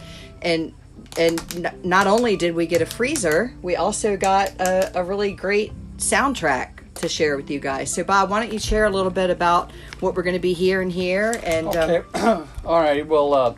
[0.42, 0.72] and
[1.16, 5.32] and n- not only did we get a freezer, we also got a, a really
[5.32, 7.92] great soundtrack to share with you guys.
[7.92, 10.52] So, Bob, why don't you share a little bit about what we're going to be
[10.52, 11.40] hearing here?
[11.44, 12.02] And Okay.
[12.14, 13.06] um, All right.
[13.06, 13.54] Well, uh,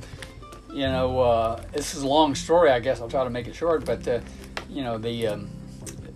[0.72, 2.70] you know, uh, this is a long story.
[2.70, 3.84] I guess I'll try to make it short.
[3.84, 4.20] But uh,
[4.68, 5.50] you know, the um,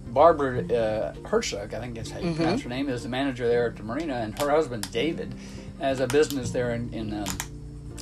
[0.08, 3.66] Barbara uh, Herzog, I think that's how you pronounce her name, is the manager there
[3.66, 5.34] at the marina, and her husband David
[5.80, 7.26] has a business there in in, um,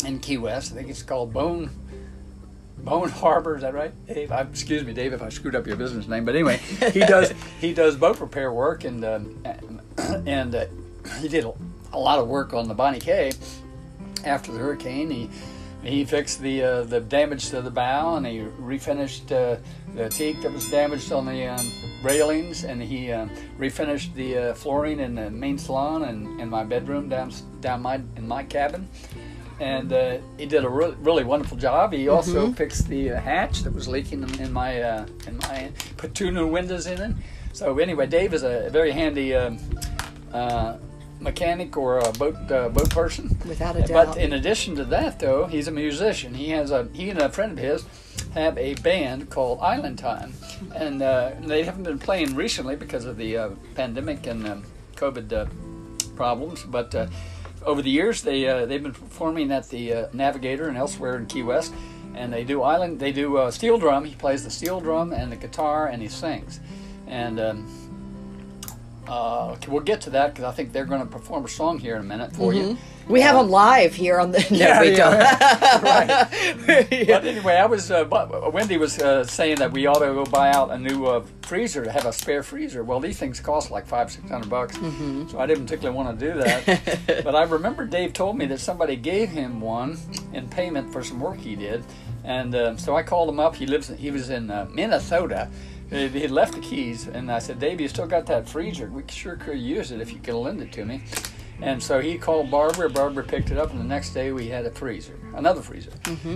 [0.07, 0.73] in Key West.
[0.73, 1.71] I think it's called Bone.
[2.85, 4.33] Bone Harbor, is that right, Dave?
[4.33, 6.25] I, excuse me, Dave, if I screwed up your business name.
[6.25, 6.57] But anyway,
[6.93, 9.81] he does he does boat repair work, and um,
[10.27, 10.67] and uh,
[11.21, 11.45] he did
[11.93, 13.33] a lot of work on the Bonnie K
[14.25, 15.11] after the hurricane.
[15.11, 15.31] He
[15.83, 19.61] he fixed the uh, the damage to the bow, and he refinished uh,
[19.95, 24.55] the teak that was damaged on the um, railings, and he um, refinished the uh,
[24.55, 28.89] flooring in the main salon and in my bedroom down down my in my cabin.
[29.61, 31.93] And uh, he did a really, really wonderful job.
[31.93, 35.71] He also fixed the uh, hatch that was leaking in, in my uh, in my
[35.97, 37.17] put two new windows in it.
[37.53, 39.59] So anyway, Dave is a very handy um,
[40.33, 40.79] uh,
[41.21, 43.37] mechanic or a boat uh, boat person.
[43.47, 44.07] Without a doubt.
[44.07, 46.35] But in addition to that, though, he's a musician.
[46.35, 47.85] He has a he and a friend of his
[48.35, 50.33] have a band called Island Time,
[50.75, 54.65] and uh, they haven't been playing recently because of the uh, pandemic and um,
[54.97, 55.47] COVID uh,
[56.17, 56.63] problems.
[56.65, 57.07] But uh,
[57.65, 61.27] over the years, they uh, they've been performing at the uh, Navigator and elsewhere in
[61.27, 61.75] Key West,
[62.15, 63.01] and they do island.
[63.01, 64.05] They do uh, steel drum.
[64.05, 66.61] He plays the steel drum and the guitar, and he sings,
[67.07, 67.41] and.
[67.41, 67.82] Um,
[69.09, 71.79] uh, okay, we'll get to that because I think they're going to perform a song
[71.79, 72.77] here in a minute for you.
[73.09, 74.39] we have them live here on the.
[74.51, 76.67] No, Yeah, we yeah, don't.
[77.07, 78.05] But anyway, I was uh,
[78.53, 81.85] Wendy was uh, saying that we ought to go buy out a new uh, freezer
[81.85, 82.85] to have a spare freezer.
[82.85, 84.77] Well, these things cost like five six hundred bucks,
[85.31, 87.23] so I didn't particularly want to do that.
[87.25, 89.99] but I remember Dave told me that somebody gave him one
[90.33, 91.85] in payment for some work he did,
[92.25, 93.57] And uh, so I called him up.
[93.57, 93.89] He lives.
[93.89, 95.49] He was in uh, Minnesota.
[95.93, 98.87] He left the keys, and I said, "Dave, you still got that freezer?
[98.89, 101.03] We sure could use it if you could lend it to me."
[101.61, 102.91] And so he called Barbara.
[102.91, 105.93] Barbara picked it up, and the next day we had a freezer, another freezer.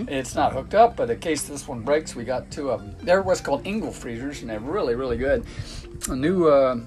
[0.08, 2.94] It's not hooked up, but in case this one breaks, we got two of them.
[3.02, 5.44] They're what's called Engel freezers, and they're really, really good.
[6.08, 6.78] A new, uh,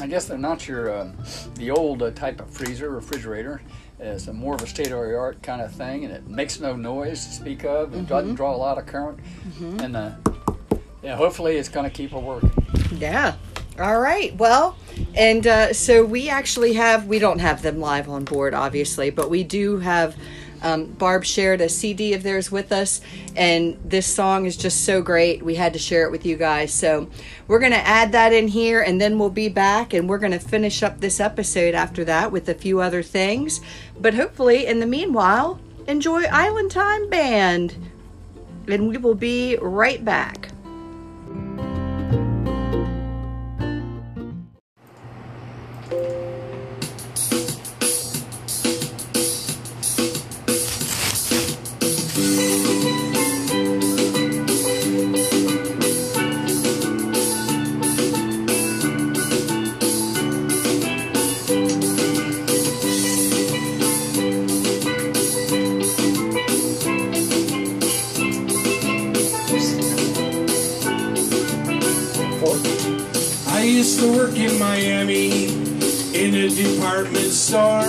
[0.00, 1.12] I guess they're not your uh,
[1.54, 3.60] the old uh, type of freezer refrigerator.
[4.00, 6.58] It's a more of a state of the art kind of thing, and it makes
[6.58, 7.94] no noise to speak of.
[7.94, 9.20] It doesn't draw a lot of current,
[9.82, 10.12] and uh,
[11.02, 12.52] yeah, hopefully it's going to keep it working.
[12.98, 13.36] Yeah.
[13.78, 14.36] All right.
[14.36, 14.76] Well,
[15.14, 19.30] and uh, so we actually have, we don't have them live on board, obviously, but
[19.30, 20.16] we do have.
[20.62, 23.00] Um, Barb shared a CD of theirs with us,
[23.34, 25.42] and this song is just so great.
[25.42, 26.70] We had to share it with you guys.
[26.70, 27.08] So
[27.48, 30.32] we're going to add that in here, and then we'll be back, and we're going
[30.32, 33.62] to finish up this episode after that with a few other things.
[33.98, 37.76] But hopefully, in the meanwhile, enjoy Island Time Band.
[38.68, 40.50] And we will be right back.
[73.60, 75.48] I used to work in Miami
[76.14, 77.84] in a department store.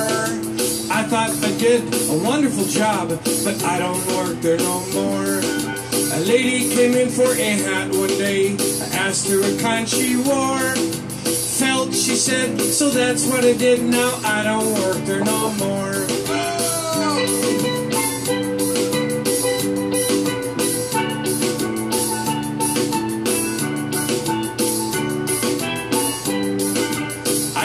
[0.91, 3.07] I thought I did a wonderful job,
[3.45, 5.39] but I don't work there no more.
[6.11, 8.57] A lady came in for a hat one day.
[8.81, 10.75] I asked her what kind she wore.
[11.55, 13.81] Felt, she said, so that's what I did.
[13.81, 16.10] Now I don't work there no more.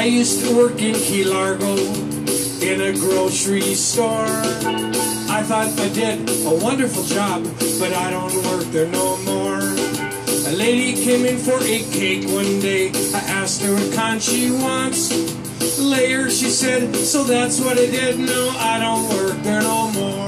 [0.07, 1.75] I used to work in Key Largo
[2.63, 4.31] in a grocery store.
[5.35, 7.43] I thought I did a wonderful job,
[7.81, 9.59] but I don't work there no more.
[9.59, 12.93] A lady came in for a cake one day.
[13.15, 15.11] I asked her what kind she wants.
[15.77, 18.17] Later she said, so that's what I did.
[18.21, 20.26] No, I don't work there no more.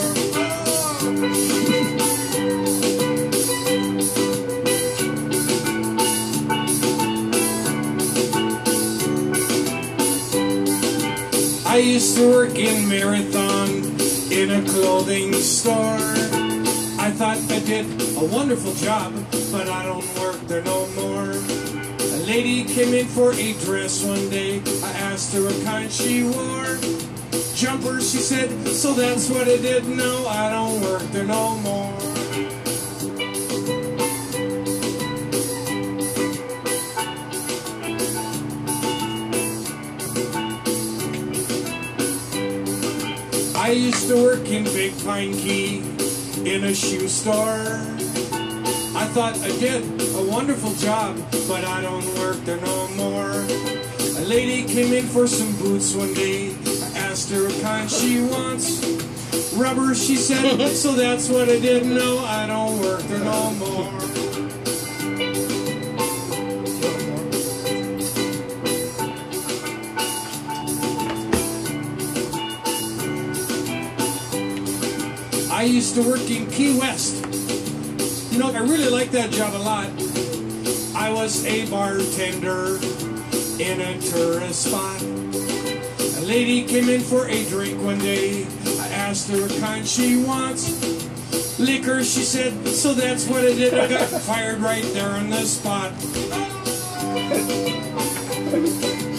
[11.69, 13.69] I used to work in Marathon
[14.33, 16.01] in a clothing store.
[16.99, 17.85] I thought I did
[18.17, 19.13] a wonderful job,
[19.53, 21.31] but I don't work there no more.
[21.31, 24.63] A lady came in for a dress one day.
[24.83, 26.79] I asked her what kind she wore.
[27.55, 29.87] Jumper, she said, so that's what I did.
[29.87, 32.08] No, I don't work there no more.
[43.69, 45.81] I used to work in Big Pine Key
[46.47, 47.85] in a shoe store.
[48.97, 53.31] I thought I did a wonderful job, but I don't work there no more.
[53.31, 56.57] A lady came in for some boots one day.
[56.95, 58.81] I asked her what kind she wants.
[59.53, 61.85] Rubber, she said, so that's what I did.
[61.85, 64.08] No, I don't work there no more.
[75.69, 77.25] Used to work in Key West.
[78.33, 79.87] You know, I really liked that job a lot.
[80.95, 82.79] I was a bartender
[83.61, 85.03] in a tourist spot.
[85.03, 88.47] A lady came in for a drink one day.
[88.81, 91.59] I asked her what kind she wants.
[91.59, 93.75] Liquor, she said, so that's what I did.
[93.75, 95.93] I got fired right there on the spot.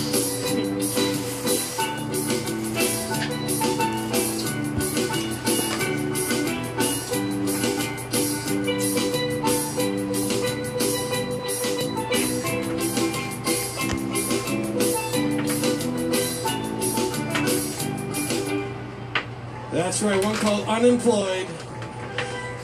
[19.89, 21.47] That's right, one called Unemployed.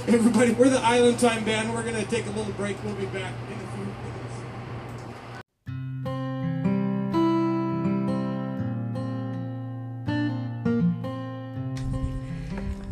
[0.07, 1.73] Everybody, we're the Island Time Band.
[1.73, 2.77] We're going to take a little break.
[2.83, 3.83] We'll be back in a few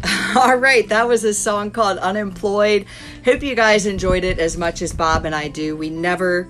[0.02, 0.36] minutes.
[0.36, 2.88] All right, that was a song called Unemployed.
[3.26, 5.78] Hope you guys enjoyed it as much as Bob and I do.
[5.78, 6.50] We never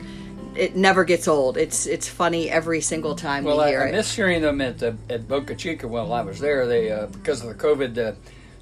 [0.55, 1.57] it never gets old.
[1.57, 3.91] It's it's funny every single time Well, we I, hear I it.
[3.93, 6.65] miss hearing them at uh, at Boca Chica while I was there.
[6.67, 8.13] They uh, because of the COVID uh,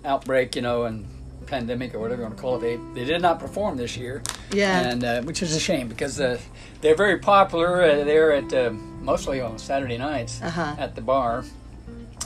[0.07, 1.05] outbreak, you know, and
[1.47, 4.23] pandemic or whatever you want to call it, they, they did not perform this year.
[4.53, 4.79] Yeah.
[4.89, 6.39] And uh, which is a shame because uh,
[6.81, 7.81] they're very popular.
[7.83, 8.69] Uh, they're at uh,
[9.01, 10.75] mostly on Saturday nights Uh-huh.
[10.77, 11.43] at the bar,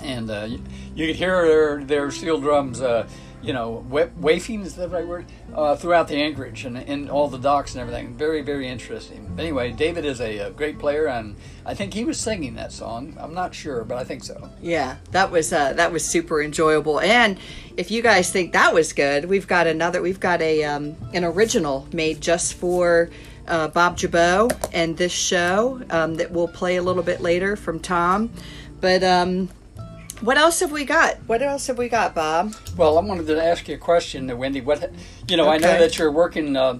[0.04, 0.62] and uh, you,
[0.96, 2.82] you could hear their their steel drums.
[3.46, 5.26] You know, wa- wafing is the right word?
[5.54, 8.16] Uh, throughout the anchorage and in all the docks and everything.
[8.16, 9.36] Very, very interesting.
[9.38, 13.16] Anyway, David is a, a great player, and I think he was singing that song.
[13.20, 14.50] I'm not sure, but I think so.
[14.62, 17.00] Yeah, that was uh, that was super enjoyable.
[17.00, 17.38] And
[17.78, 20.02] if you guys think that was good, we've got another.
[20.02, 23.10] We've got a um, an original made just for
[23.48, 27.80] uh, Bob Jabot and this show um, that we'll play a little bit later from
[27.80, 28.32] Tom.
[28.82, 29.50] But um,
[30.26, 31.18] what else have we got?
[31.28, 32.56] What else have we got, Bob?
[32.76, 34.60] Well, I wanted to ask you a question, uh, Wendy.
[34.62, 34.92] What,
[35.28, 36.80] you know, I know that you're working, uh,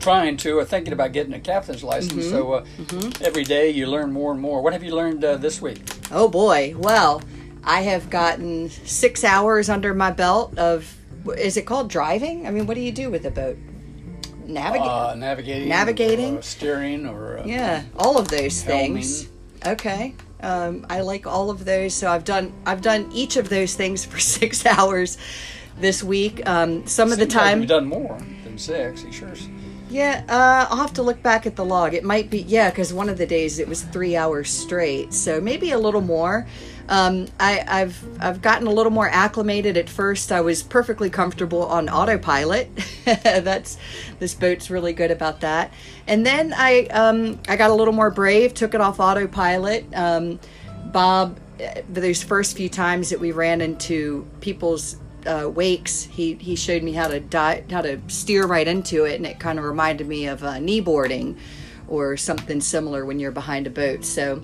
[0.00, 2.26] trying to, or thinking about getting a captain's license.
[2.26, 2.30] Mm-hmm.
[2.30, 4.60] So uh, every day you learn more and more.
[4.60, 5.80] What have you learned uh, this week?
[6.10, 6.74] Oh boy.
[6.76, 7.22] Well,
[7.64, 10.94] I have gotten six hours under my belt of.
[11.36, 12.46] Is it called driving?
[12.46, 13.58] I mean, what do you do with a boat?
[14.46, 14.86] Navigate.
[14.86, 16.38] Uh, navigating, Navigating?
[16.38, 18.94] or, steering, or uh, Yeah, all of those Helming.
[18.94, 19.28] things.
[19.66, 20.14] Okay.
[20.42, 21.94] Um, I like all of those.
[21.94, 25.18] So I've done I've done each of those things for six hours
[25.78, 26.46] this week.
[26.48, 29.02] Um, some of the seems like time, you've done more than six.
[29.02, 29.32] He sure?
[29.88, 30.24] yeah.
[30.28, 31.94] Uh, I'll have to look back at the log.
[31.94, 35.12] It might be yeah, because one of the days it was three hours straight.
[35.12, 36.46] So maybe a little more.
[36.88, 39.76] Um, I, I've I've gotten a little more acclimated.
[39.76, 42.70] At first, I was perfectly comfortable on autopilot.
[43.04, 43.76] That's
[44.18, 45.72] this boat's really good about that.
[46.06, 48.54] And then I um, I got a little more brave.
[48.54, 49.86] Took it off autopilot.
[49.94, 50.40] Um,
[50.86, 54.96] Bob, uh, those first few times that we ran into people's
[55.26, 59.26] uh, wakes, he he showed me how to how to steer right into it, and
[59.26, 61.36] it kind of reminded me of uh, kneeboarding
[61.86, 64.06] or something similar when you're behind a boat.
[64.06, 64.42] So.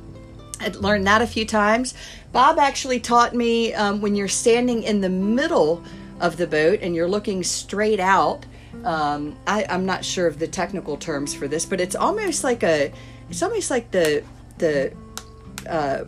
[0.61, 1.95] I'd learned that a few times.
[2.33, 5.83] Bob actually taught me um, when you're standing in the middle
[6.21, 8.45] of the boat and you're looking straight out.
[8.85, 12.63] Um, I, I'm not sure of the technical terms for this, but it's almost like
[12.63, 12.93] a,
[13.31, 14.23] it's almost like the
[14.59, 14.93] the
[15.69, 16.05] uh,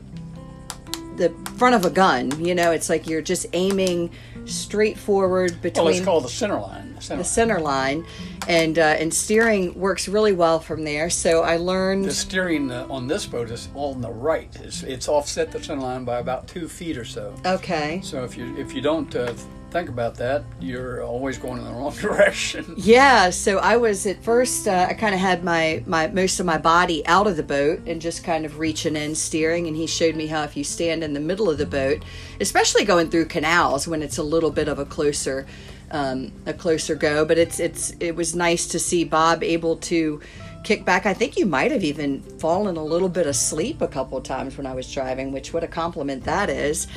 [1.17, 2.45] the front of a gun.
[2.45, 4.11] You know, it's like you're just aiming
[4.45, 6.95] straight forward between Well, it's called the center line.
[6.95, 8.07] The center, the center line,
[8.49, 11.11] and uh, and steering works really well from there.
[11.11, 12.05] So I learned.
[12.05, 14.55] The steering uh, on this boat is on the right.
[14.63, 17.35] It's, it's offset the center line by about two feet or so.
[17.45, 18.01] okay.
[18.03, 19.35] So if you if you don't uh,
[19.71, 22.75] think about that, you're always going in the wrong direction.
[22.77, 24.69] Yeah, so I was at first.
[24.69, 27.81] Uh, I kind of had my my most of my body out of the boat
[27.87, 29.67] and just kind of reaching in, steering.
[29.67, 32.05] And he showed me how if you stand in the middle of the boat,
[32.41, 35.47] especially going through canals when it's a little bit of a closer
[35.91, 37.25] um, a closer go.
[37.25, 40.21] But it's it's it was nice to see Bob able to
[40.65, 41.07] kick back.
[41.07, 44.67] I think you might have even fallen a little bit asleep a couple times when
[44.67, 46.89] I was driving, which what a compliment that is.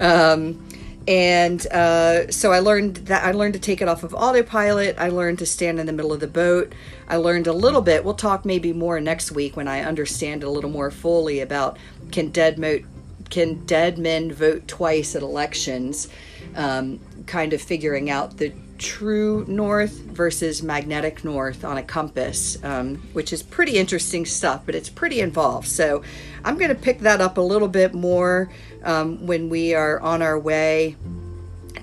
[0.00, 0.66] Um,
[1.08, 4.96] and uh, so I learned that I learned to take it off of autopilot.
[4.98, 6.74] I learned to stand in the middle of the boat.
[7.08, 8.04] I learned a little bit.
[8.04, 11.78] We'll talk maybe more next week when I understand a little more fully about
[12.12, 12.80] can dead mo-
[13.30, 16.08] can dead men vote twice at elections.
[16.54, 22.96] Um, kind of figuring out the true north versus magnetic north on a compass, um,
[23.12, 25.68] which is pretty interesting stuff, but it's pretty involved.
[25.68, 26.02] So
[26.44, 28.50] I'm going to pick that up a little bit more
[28.84, 30.96] um, when we are on our way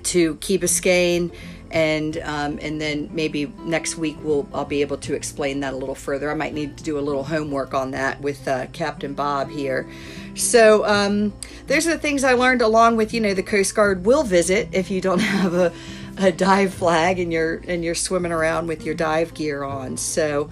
[0.04, 1.34] to Key Biscayne.
[1.70, 5.76] And um, and then maybe next week we'll I'll be able to explain that a
[5.76, 6.30] little further.
[6.30, 9.90] I might need to do a little homework on that with uh, Captain Bob here.
[10.36, 11.32] So um,
[11.66, 14.68] those are the things I learned along with you know the Coast Guard will visit
[14.72, 15.72] if you don't have a,
[16.18, 19.96] a dive flag and you're and you're swimming around with your dive gear on.
[19.96, 20.48] So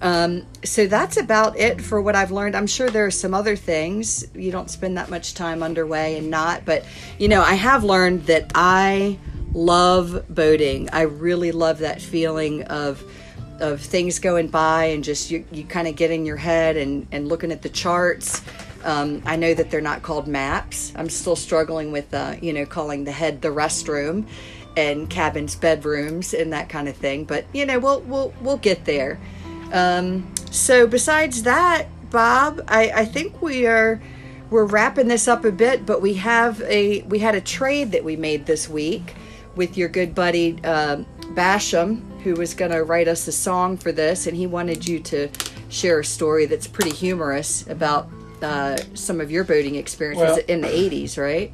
[0.00, 2.54] um, so that's about it for what I've learned.
[2.54, 4.26] I'm sure there are some other things.
[4.34, 6.84] You don't spend that much time underway and not, but
[7.18, 9.18] you know, I have learned that I
[9.52, 10.88] love boating.
[10.90, 13.02] I really love that feeling of
[13.60, 17.08] of things going by and just you, you kind of get in your head and,
[17.10, 18.40] and looking at the charts.
[18.84, 20.92] Um, I know that they're not called maps.
[20.94, 24.28] I'm still struggling with, uh, you know, calling the head the restroom
[24.76, 27.24] and cabins bedrooms and that kind of thing.
[27.24, 29.18] But you know, we'll we'll we'll get there.
[29.72, 34.00] Um, so besides that, Bob, I, I think we are
[34.50, 38.02] we're wrapping this up a bit, but we have a we had a trade that
[38.02, 39.14] we made this week
[39.56, 41.02] with your good buddy uh,
[41.34, 45.00] Basham, who was going to write us a song for this, and he wanted you
[45.00, 45.28] to
[45.68, 48.08] share a story that's pretty humorous about
[48.40, 51.52] uh, some of your boating experiences Well- in the '80s, right?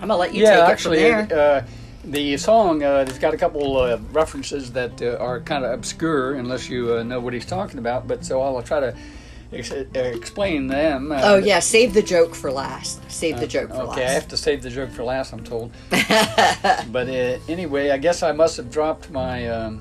[0.00, 1.56] I'm gonna let you yeah, take actually, it from there.
[1.64, 1.66] uh,
[2.08, 6.34] the song uh, has got a couple uh, references that uh, are kind of obscure
[6.34, 8.08] unless you uh, know what he's talking about.
[8.08, 8.96] But so I'll try to
[9.52, 11.12] ex- explain them.
[11.12, 13.10] Uh, Oh yeah, save the joke for last.
[13.10, 13.98] Save the joke for last.
[13.98, 15.32] Okay, I have to save the joke for last.
[15.32, 15.70] I'm told.
[15.90, 19.80] but uh, anyway, I guess I must have dropped my um,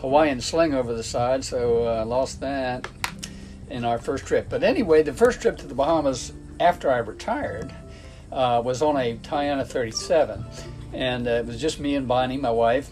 [0.00, 2.88] Hawaiian sling over the side, so uh, I lost that
[3.70, 4.48] in our first trip.
[4.50, 7.74] But anyway, the first trip to the Bahamas after I retired
[8.30, 10.44] uh, was on a Tayana 37,
[10.94, 12.90] and uh, it was just me and Bonnie, my wife,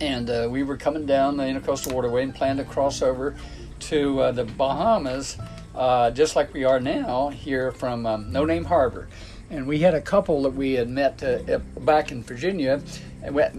[0.00, 3.36] and uh, we were coming down the Intercoastal Waterway and planned to cross over
[3.80, 5.36] to uh, the Bahamas,
[5.74, 9.08] uh, just like we are now here from um, No Name Harbor.
[9.50, 12.82] And we had a couple that we had met uh, back in Virginia,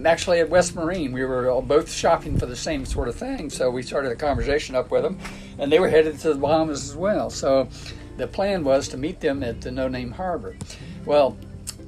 [0.04, 1.12] actually at West Marine.
[1.12, 4.74] We were both shopping for the same sort of thing, so we started a conversation
[4.74, 5.18] up with them,
[5.58, 7.28] and they were headed to the Bahamas as well.
[7.28, 7.68] So
[8.16, 10.56] the plan was to meet them at the No Name Harbor.
[11.04, 11.36] Well,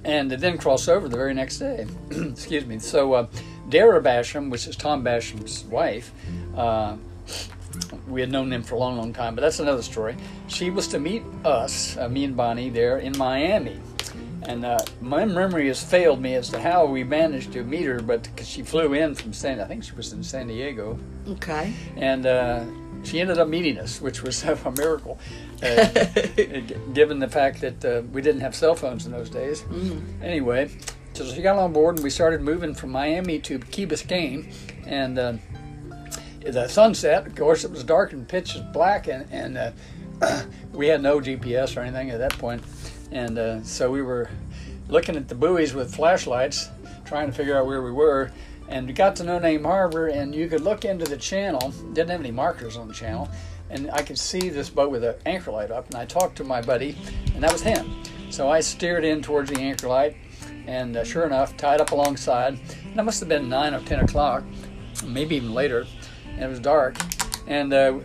[0.04, 1.86] and then cross over the very next day.
[2.10, 2.78] Excuse me.
[2.78, 3.26] So uh,
[3.68, 6.12] Dara Basham, which is Tom Basham's wife,
[6.56, 6.96] uh,
[8.08, 10.16] we had known them for a long, long time, but that's another story.
[10.48, 13.78] She was to meet us, uh, me and Bonnie, there in Miami.
[14.42, 18.00] And uh, my memory has failed me as to how we managed to meet her,
[18.00, 20.98] but because she flew in from San, I think she was in San Diego,
[21.28, 21.72] Okay.
[21.96, 22.64] and uh,
[23.04, 25.18] she ended up meeting us, which was a miracle,
[25.62, 26.04] uh,
[26.92, 29.64] given the fact that uh, we didn't have cell phones in those days.
[30.22, 30.70] Anyway,
[31.14, 34.52] so she got on board, and we started moving from Miami to Key Biscayne,
[34.86, 35.34] and uh,
[36.40, 37.26] the sunset.
[37.26, 40.42] Of course, it was dark and pitch black, and, and uh,
[40.72, 42.62] we had no GPS or anything at that point,
[43.10, 44.30] and uh, so we were
[44.88, 46.68] looking at the buoys with flashlights,
[47.04, 48.30] trying to figure out where we were.
[48.68, 51.74] And we got to No Name Harbor, and you could look into the channel.
[51.92, 53.28] Didn't have any markers on the channel,
[53.72, 55.86] and I could see this boat with an anchor light up.
[55.86, 56.96] And I talked to my buddy,
[57.34, 58.02] and that was him.
[58.30, 60.16] So I steered in towards the anchor light,
[60.66, 62.60] and uh, sure enough, tied up alongside.
[62.84, 64.44] And it must have been nine or ten o'clock,
[65.04, 65.86] maybe even later,
[66.28, 66.96] and it was dark.
[67.46, 67.98] And uh,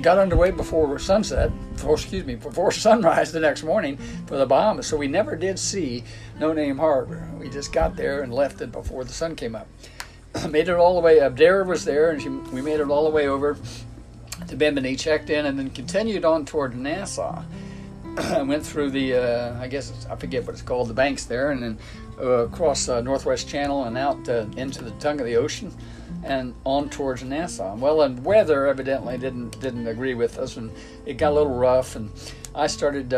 [0.00, 4.86] got underway before sunset, before, excuse me, before sunrise the next morning for the Bahamas.
[4.86, 6.04] So we never did see
[6.38, 7.28] No Name Harbor.
[7.38, 9.68] We just got there and left it before the sun came up.
[10.48, 11.36] made it all the way up.
[11.36, 13.56] Dara was there, and she, we made it all the way over
[14.52, 17.42] to Bimini, checked in, and then continued on toward Nassau.
[18.18, 21.50] I went through the, uh, I guess I forget what it's called, the banks there,
[21.50, 21.78] and then
[22.20, 25.74] uh, across uh, Northwest Channel and out uh, into the tongue of the ocean,
[26.22, 27.74] and on towards Nassau.
[27.76, 30.70] Well, and weather evidently didn't didn't agree with us, and
[31.06, 31.96] it got a little rough.
[31.96, 32.10] And
[32.54, 33.12] I started.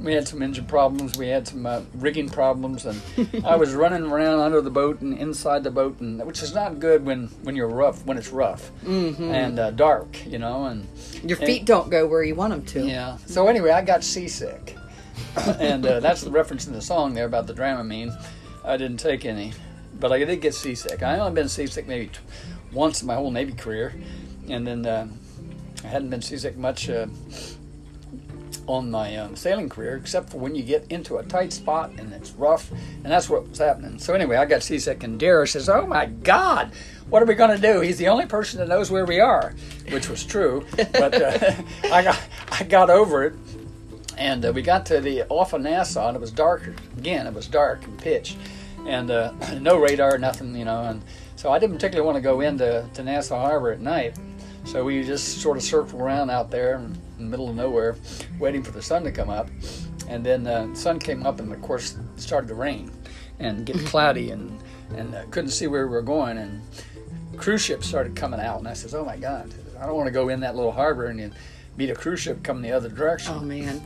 [0.00, 1.18] We had some engine problems.
[1.18, 3.00] We had some uh, rigging problems, and
[3.44, 6.78] I was running around under the boat and inside the boat, and which is not
[6.78, 10.86] good when when you're rough when it's rough and uh, dark, you know, and
[11.24, 12.86] Your feet don't go where you want them to.
[12.86, 13.18] yeah.
[13.26, 14.76] So anyway, I got seasick,
[15.58, 18.12] and uh, that's the reference in the song there about the Dramamine.
[18.64, 19.52] I didn't take any,
[19.98, 21.02] but I did get seasick.
[21.02, 22.18] I only been seasick maybe t-
[22.72, 23.94] once in my whole Navy career,
[24.48, 25.08] and then uh,
[25.82, 27.06] I hadn't been seasick much uh,
[28.68, 32.12] on my um, sailing career, except for when you get into a tight spot and
[32.12, 33.98] it's rough, and that's what was happening.
[33.98, 36.72] So anyway, I got seasick, and Dara says, "Oh my God,
[37.08, 39.54] what are we going to do?" He's the only person that knows where we are,
[39.90, 41.54] which was true, but uh,
[41.92, 42.20] I got
[42.52, 43.34] I got over it,
[44.18, 47.26] and uh, we got to the off of Nassau, and it was dark again.
[47.26, 48.36] It was dark and pitch,
[48.86, 51.02] and uh, no radar, nothing, you know, and
[51.36, 54.18] so I didn't particularly want to go into to Nassau Harbor at night.
[54.64, 56.74] So we just sort of circled around out there
[57.18, 57.96] in the middle of nowhere,
[58.38, 59.48] waiting for the sun to come up.
[60.08, 62.90] And then uh, the sun came up, and of course, started to rain
[63.38, 64.58] and get cloudy, and
[64.96, 66.38] and uh, couldn't see where we were going.
[66.38, 66.62] And
[67.36, 70.12] cruise ships started coming out, and I says, "Oh my God, I don't want to
[70.12, 71.34] go in that little harbor and
[71.76, 73.82] meet a cruise ship coming the other direction." Oh man.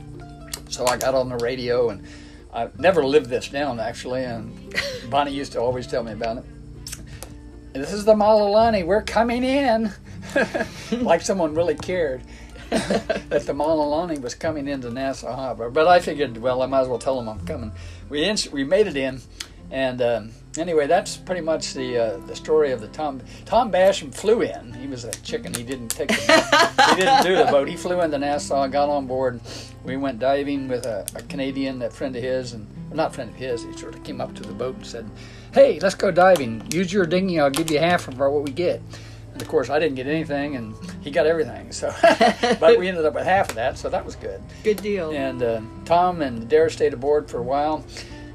[0.69, 2.07] So I got on the radio, and
[2.53, 4.23] I never lived this down actually.
[4.23, 4.73] And
[5.09, 6.45] Bonnie used to always tell me about it.
[7.73, 8.85] This is the Malalani.
[8.85, 9.91] We're coming in,
[11.01, 12.23] like someone really cared
[13.29, 15.69] that the Malalani was coming into Nassau Harbor.
[15.69, 17.71] But I figured, well, I might as well tell them I'm coming.
[18.09, 19.21] We in, we made it in,
[19.69, 24.13] and um, anyway, that's pretty much the uh, the story of the Tom Tom Basham
[24.13, 24.73] flew in.
[24.73, 25.53] He was a chicken.
[25.53, 27.67] He didn't take the, he didn't do the boat.
[27.67, 29.39] He flew into Nassau, got on board.
[29.83, 33.29] We went diving with a, a Canadian, a friend of his, and well, not friend
[33.29, 33.63] of his.
[33.63, 35.09] He sort of came up to the boat and said,
[35.53, 36.63] "Hey, let's go diving.
[36.71, 37.39] Use your dinghy.
[37.39, 38.81] I'll give you half of what we get."
[39.33, 41.71] And of course, I didn't get anything, and he got everything.
[41.71, 41.93] So,
[42.59, 44.41] but we ended up with half of that, so that was good.
[44.63, 45.11] Good deal.
[45.11, 47.83] And uh, Tom and Dare stayed aboard for a while,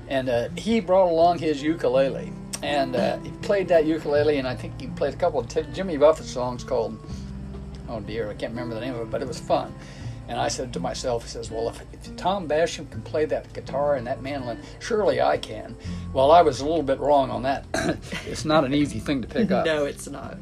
[0.09, 2.33] and uh, he brought along his ukulele,
[2.63, 5.65] and uh, he played that ukulele, and I think he played a couple of t-
[5.73, 6.99] Jimmy Buffett songs called,
[7.89, 9.73] oh dear, I can't remember the name of it, but it was fun.
[10.29, 13.51] And I said to myself, he says, well, if, if Tom Basham can play that
[13.55, 15.75] guitar and that mandolin, surely I can.
[16.13, 17.65] Well, I was a little bit wrong on that.
[18.27, 19.65] it's not an easy thing to pick up.
[19.65, 20.37] No, it's not.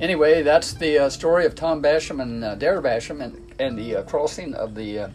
[0.00, 4.02] Anyway, that's the uh, story of Tom Basham and uh, Basham and, and the uh,
[4.02, 5.08] crossing of the uh,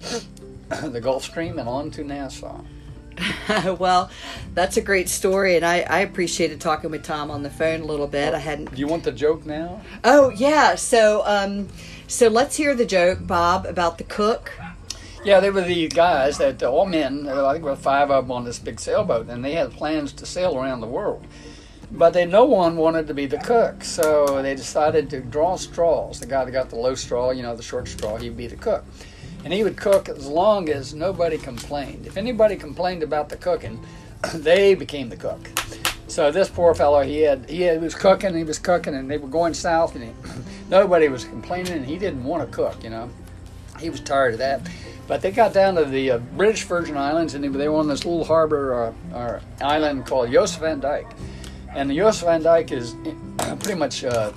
[0.87, 2.63] the Gulf Stream and on to Nassau.
[3.79, 4.09] well,
[4.53, 7.85] that's a great story, and I, I appreciated talking with Tom on the phone a
[7.85, 8.33] little bit.
[8.33, 8.73] I hadn't.
[8.73, 9.81] Do you want the joke now?
[10.03, 11.69] Oh yeah, so um,
[12.07, 14.51] so let's hear the joke, Bob, about the cook.
[15.23, 17.27] Yeah, they were the guys that all men.
[17.27, 19.71] uh, I think there were five of them on this big sailboat, and they had
[19.71, 21.25] plans to sail around the world.
[21.91, 26.19] But they, no one wanted to be the cook, so they decided to draw straws.
[26.19, 28.55] The guy that got the low straw, you know, the short straw, he'd be the
[28.55, 28.85] cook.
[29.43, 32.05] And he would cook as long as nobody complained.
[32.05, 33.83] If anybody complained about the cooking,
[34.33, 35.49] they became the cook.
[36.07, 39.09] So this poor fellow, he had he, had, he was cooking, he was cooking, and
[39.09, 40.11] they were going south, and he,
[40.69, 43.09] nobody was complaining, and he didn't want to cook, you know.
[43.79, 44.61] He was tired of that.
[45.07, 48.05] But they got down to the uh, British Virgin Islands, and they were on this
[48.05, 51.11] little harbor uh, or island called Jost Van Dyke.
[51.75, 52.95] And the Jost Van Dyke is
[53.59, 54.31] pretty much uh,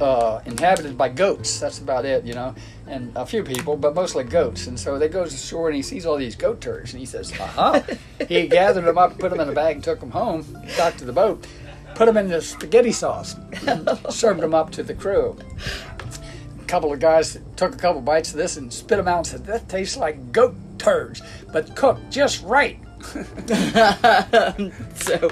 [0.00, 1.60] uh, inhabited by goats.
[1.60, 2.54] That's about it, you know,
[2.88, 4.66] and a few people, but mostly goats.
[4.66, 7.06] And so they goes to shore and he sees all these goat turds, and he
[7.06, 7.82] says, uh huh.
[8.28, 10.44] he gathered them up, put them in a bag, and took them home,
[10.76, 11.46] got to the boat,
[11.94, 13.36] put them in the spaghetti sauce,
[14.10, 15.36] served them up to the crew.
[16.60, 19.26] A couple of guys took a couple bites of this and spit them out and
[19.26, 21.22] said, "That tastes like goat turds,
[21.52, 22.78] but cooked just right."
[24.94, 25.30] So,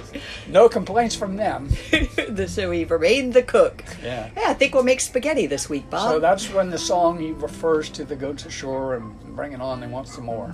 [0.48, 1.68] No complaints from them.
[2.46, 3.84] so he remained the cook.
[4.02, 4.30] Yeah.
[4.36, 6.12] Yeah, I think we'll make spaghetti this week, Bob.
[6.12, 9.80] So that's when the song he refers to the goats ashore and bring it on.
[9.80, 10.52] They want some more.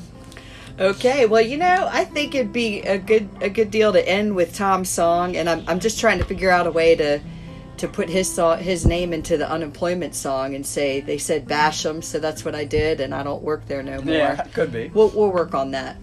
[0.80, 4.34] Okay, well, you know, I think it'd be a good a good deal to end
[4.34, 7.20] with Tom's song, and I'm I'm just trying to figure out a way to
[7.76, 12.02] to put his song his name into the unemployment song and say they said Basham,
[12.02, 14.14] so that's what I did, and I don't work there no more.
[14.14, 14.90] Yeah, could be.
[14.94, 15.96] We'll we'll work on that.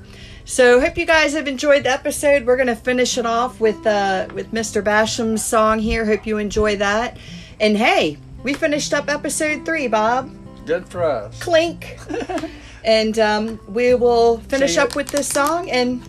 [0.49, 2.43] So hope you guys have enjoyed the episode.
[2.43, 4.83] We're gonna finish it off with uh with Mr.
[4.83, 6.05] Basham's song here.
[6.05, 7.17] Hope you enjoy that.
[7.59, 10.31] And hey, we finished up episode three, Bob
[10.65, 11.39] Good for us.
[11.39, 11.99] clink.
[12.83, 16.01] and um, we will finish up with this song, and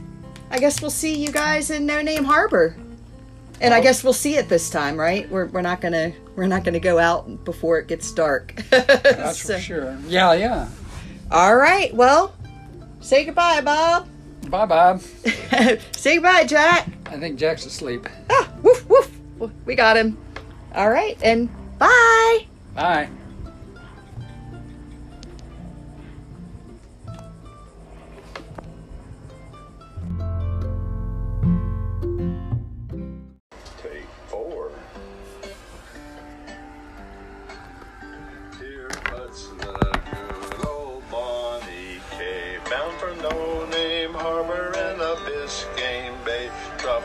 [0.51, 2.75] I guess we'll see you guys in No Name Harbor.
[3.61, 5.31] And I guess we'll see it this time, right?
[5.31, 8.55] We're, we're not gonna we're not gonna go out before it gets dark.
[8.71, 9.99] That's So- for sure.
[10.09, 10.69] Yeah, yeah.
[11.31, 11.95] All right.
[11.95, 12.35] Well,
[13.01, 14.09] say goodbye, Bob.
[14.67, 14.99] Bye bye.
[15.93, 16.89] say goodbye, Jack.
[17.07, 18.09] I think Jack's asleep.
[18.31, 19.11] Ah, woof woof.
[19.65, 20.19] We got him.
[20.75, 21.49] All right, and
[21.79, 22.47] bye.
[22.75, 23.09] Bye.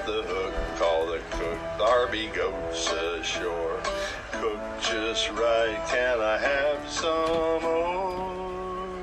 [0.05, 1.57] The hook, call the cook.
[1.79, 3.79] Darby goes ashore.
[4.33, 8.95] Cook just right, can I have some more?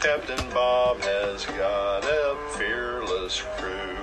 [0.00, 3.98] Captain Bob has got a fearless crew.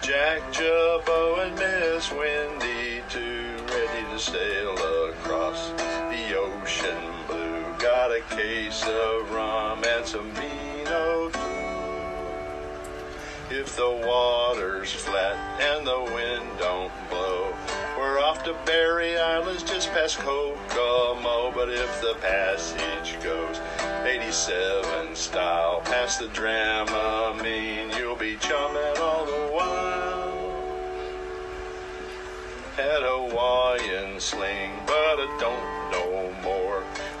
[0.00, 4.74] Jack Jabbo and Miss Wendy too, ready to sail
[5.08, 7.64] across the ocean blue.
[7.78, 11.49] Got a case of rum and some vino.
[13.52, 17.52] If the water's flat and the wind don't blow,
[17.98, 21.50] we're off to Berry Islands just past Kokomo.
[21.50, 23.58] But if the passage goes
[24.04, 30.30] 87 style past the Dramamine, you'll be chumming all the while.
[32.76, 36.69] Had a Hawaiian sling, but I don't know more.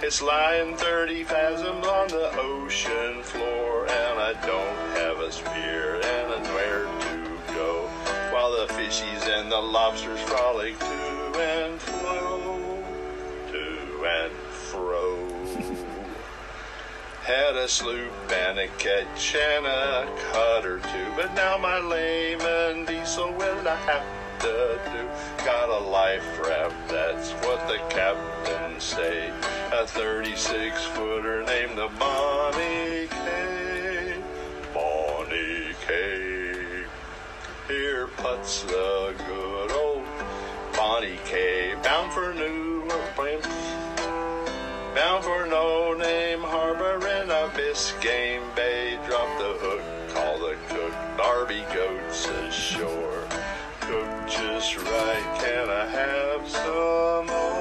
[0.02, 6.32] It's lying 30 fathoms on the ocean floor, and I don't have a spear and
[6.32, 7.86] a nowhere to go.
[8.32, 12.82] While the fishies and the lobsters frolic to and fro,
[13.52, 15.28] to and fro.
[17.24, 23.34] Had a sloop and a ketch and a cutter too, but now my Lehman diesel
[23.34, 25.08] will I have to do.
[25.44, 29.30] Got a life raft, that's what the captain say.
[29.72, 34.22] A 36 footer named the Bonnie K.
[34.72, 36.84] Bonnie K.
[37.68, 40.04] Here puts the good old
[40.74, 41.74] Bonnie K.
[41.82, 42.88] Bound for New
[43.18, 43.46] Orleans.
[44.94, 48.98] Bound for no name harbor in a Biscayne Bay.
[49.06, 50.92] Drop the hook, call the cook.
[51.16, 53.29] Darby goats ashore
[53.90, 55.40] cooked just right.
[55.40, 57.59] Can I have some more?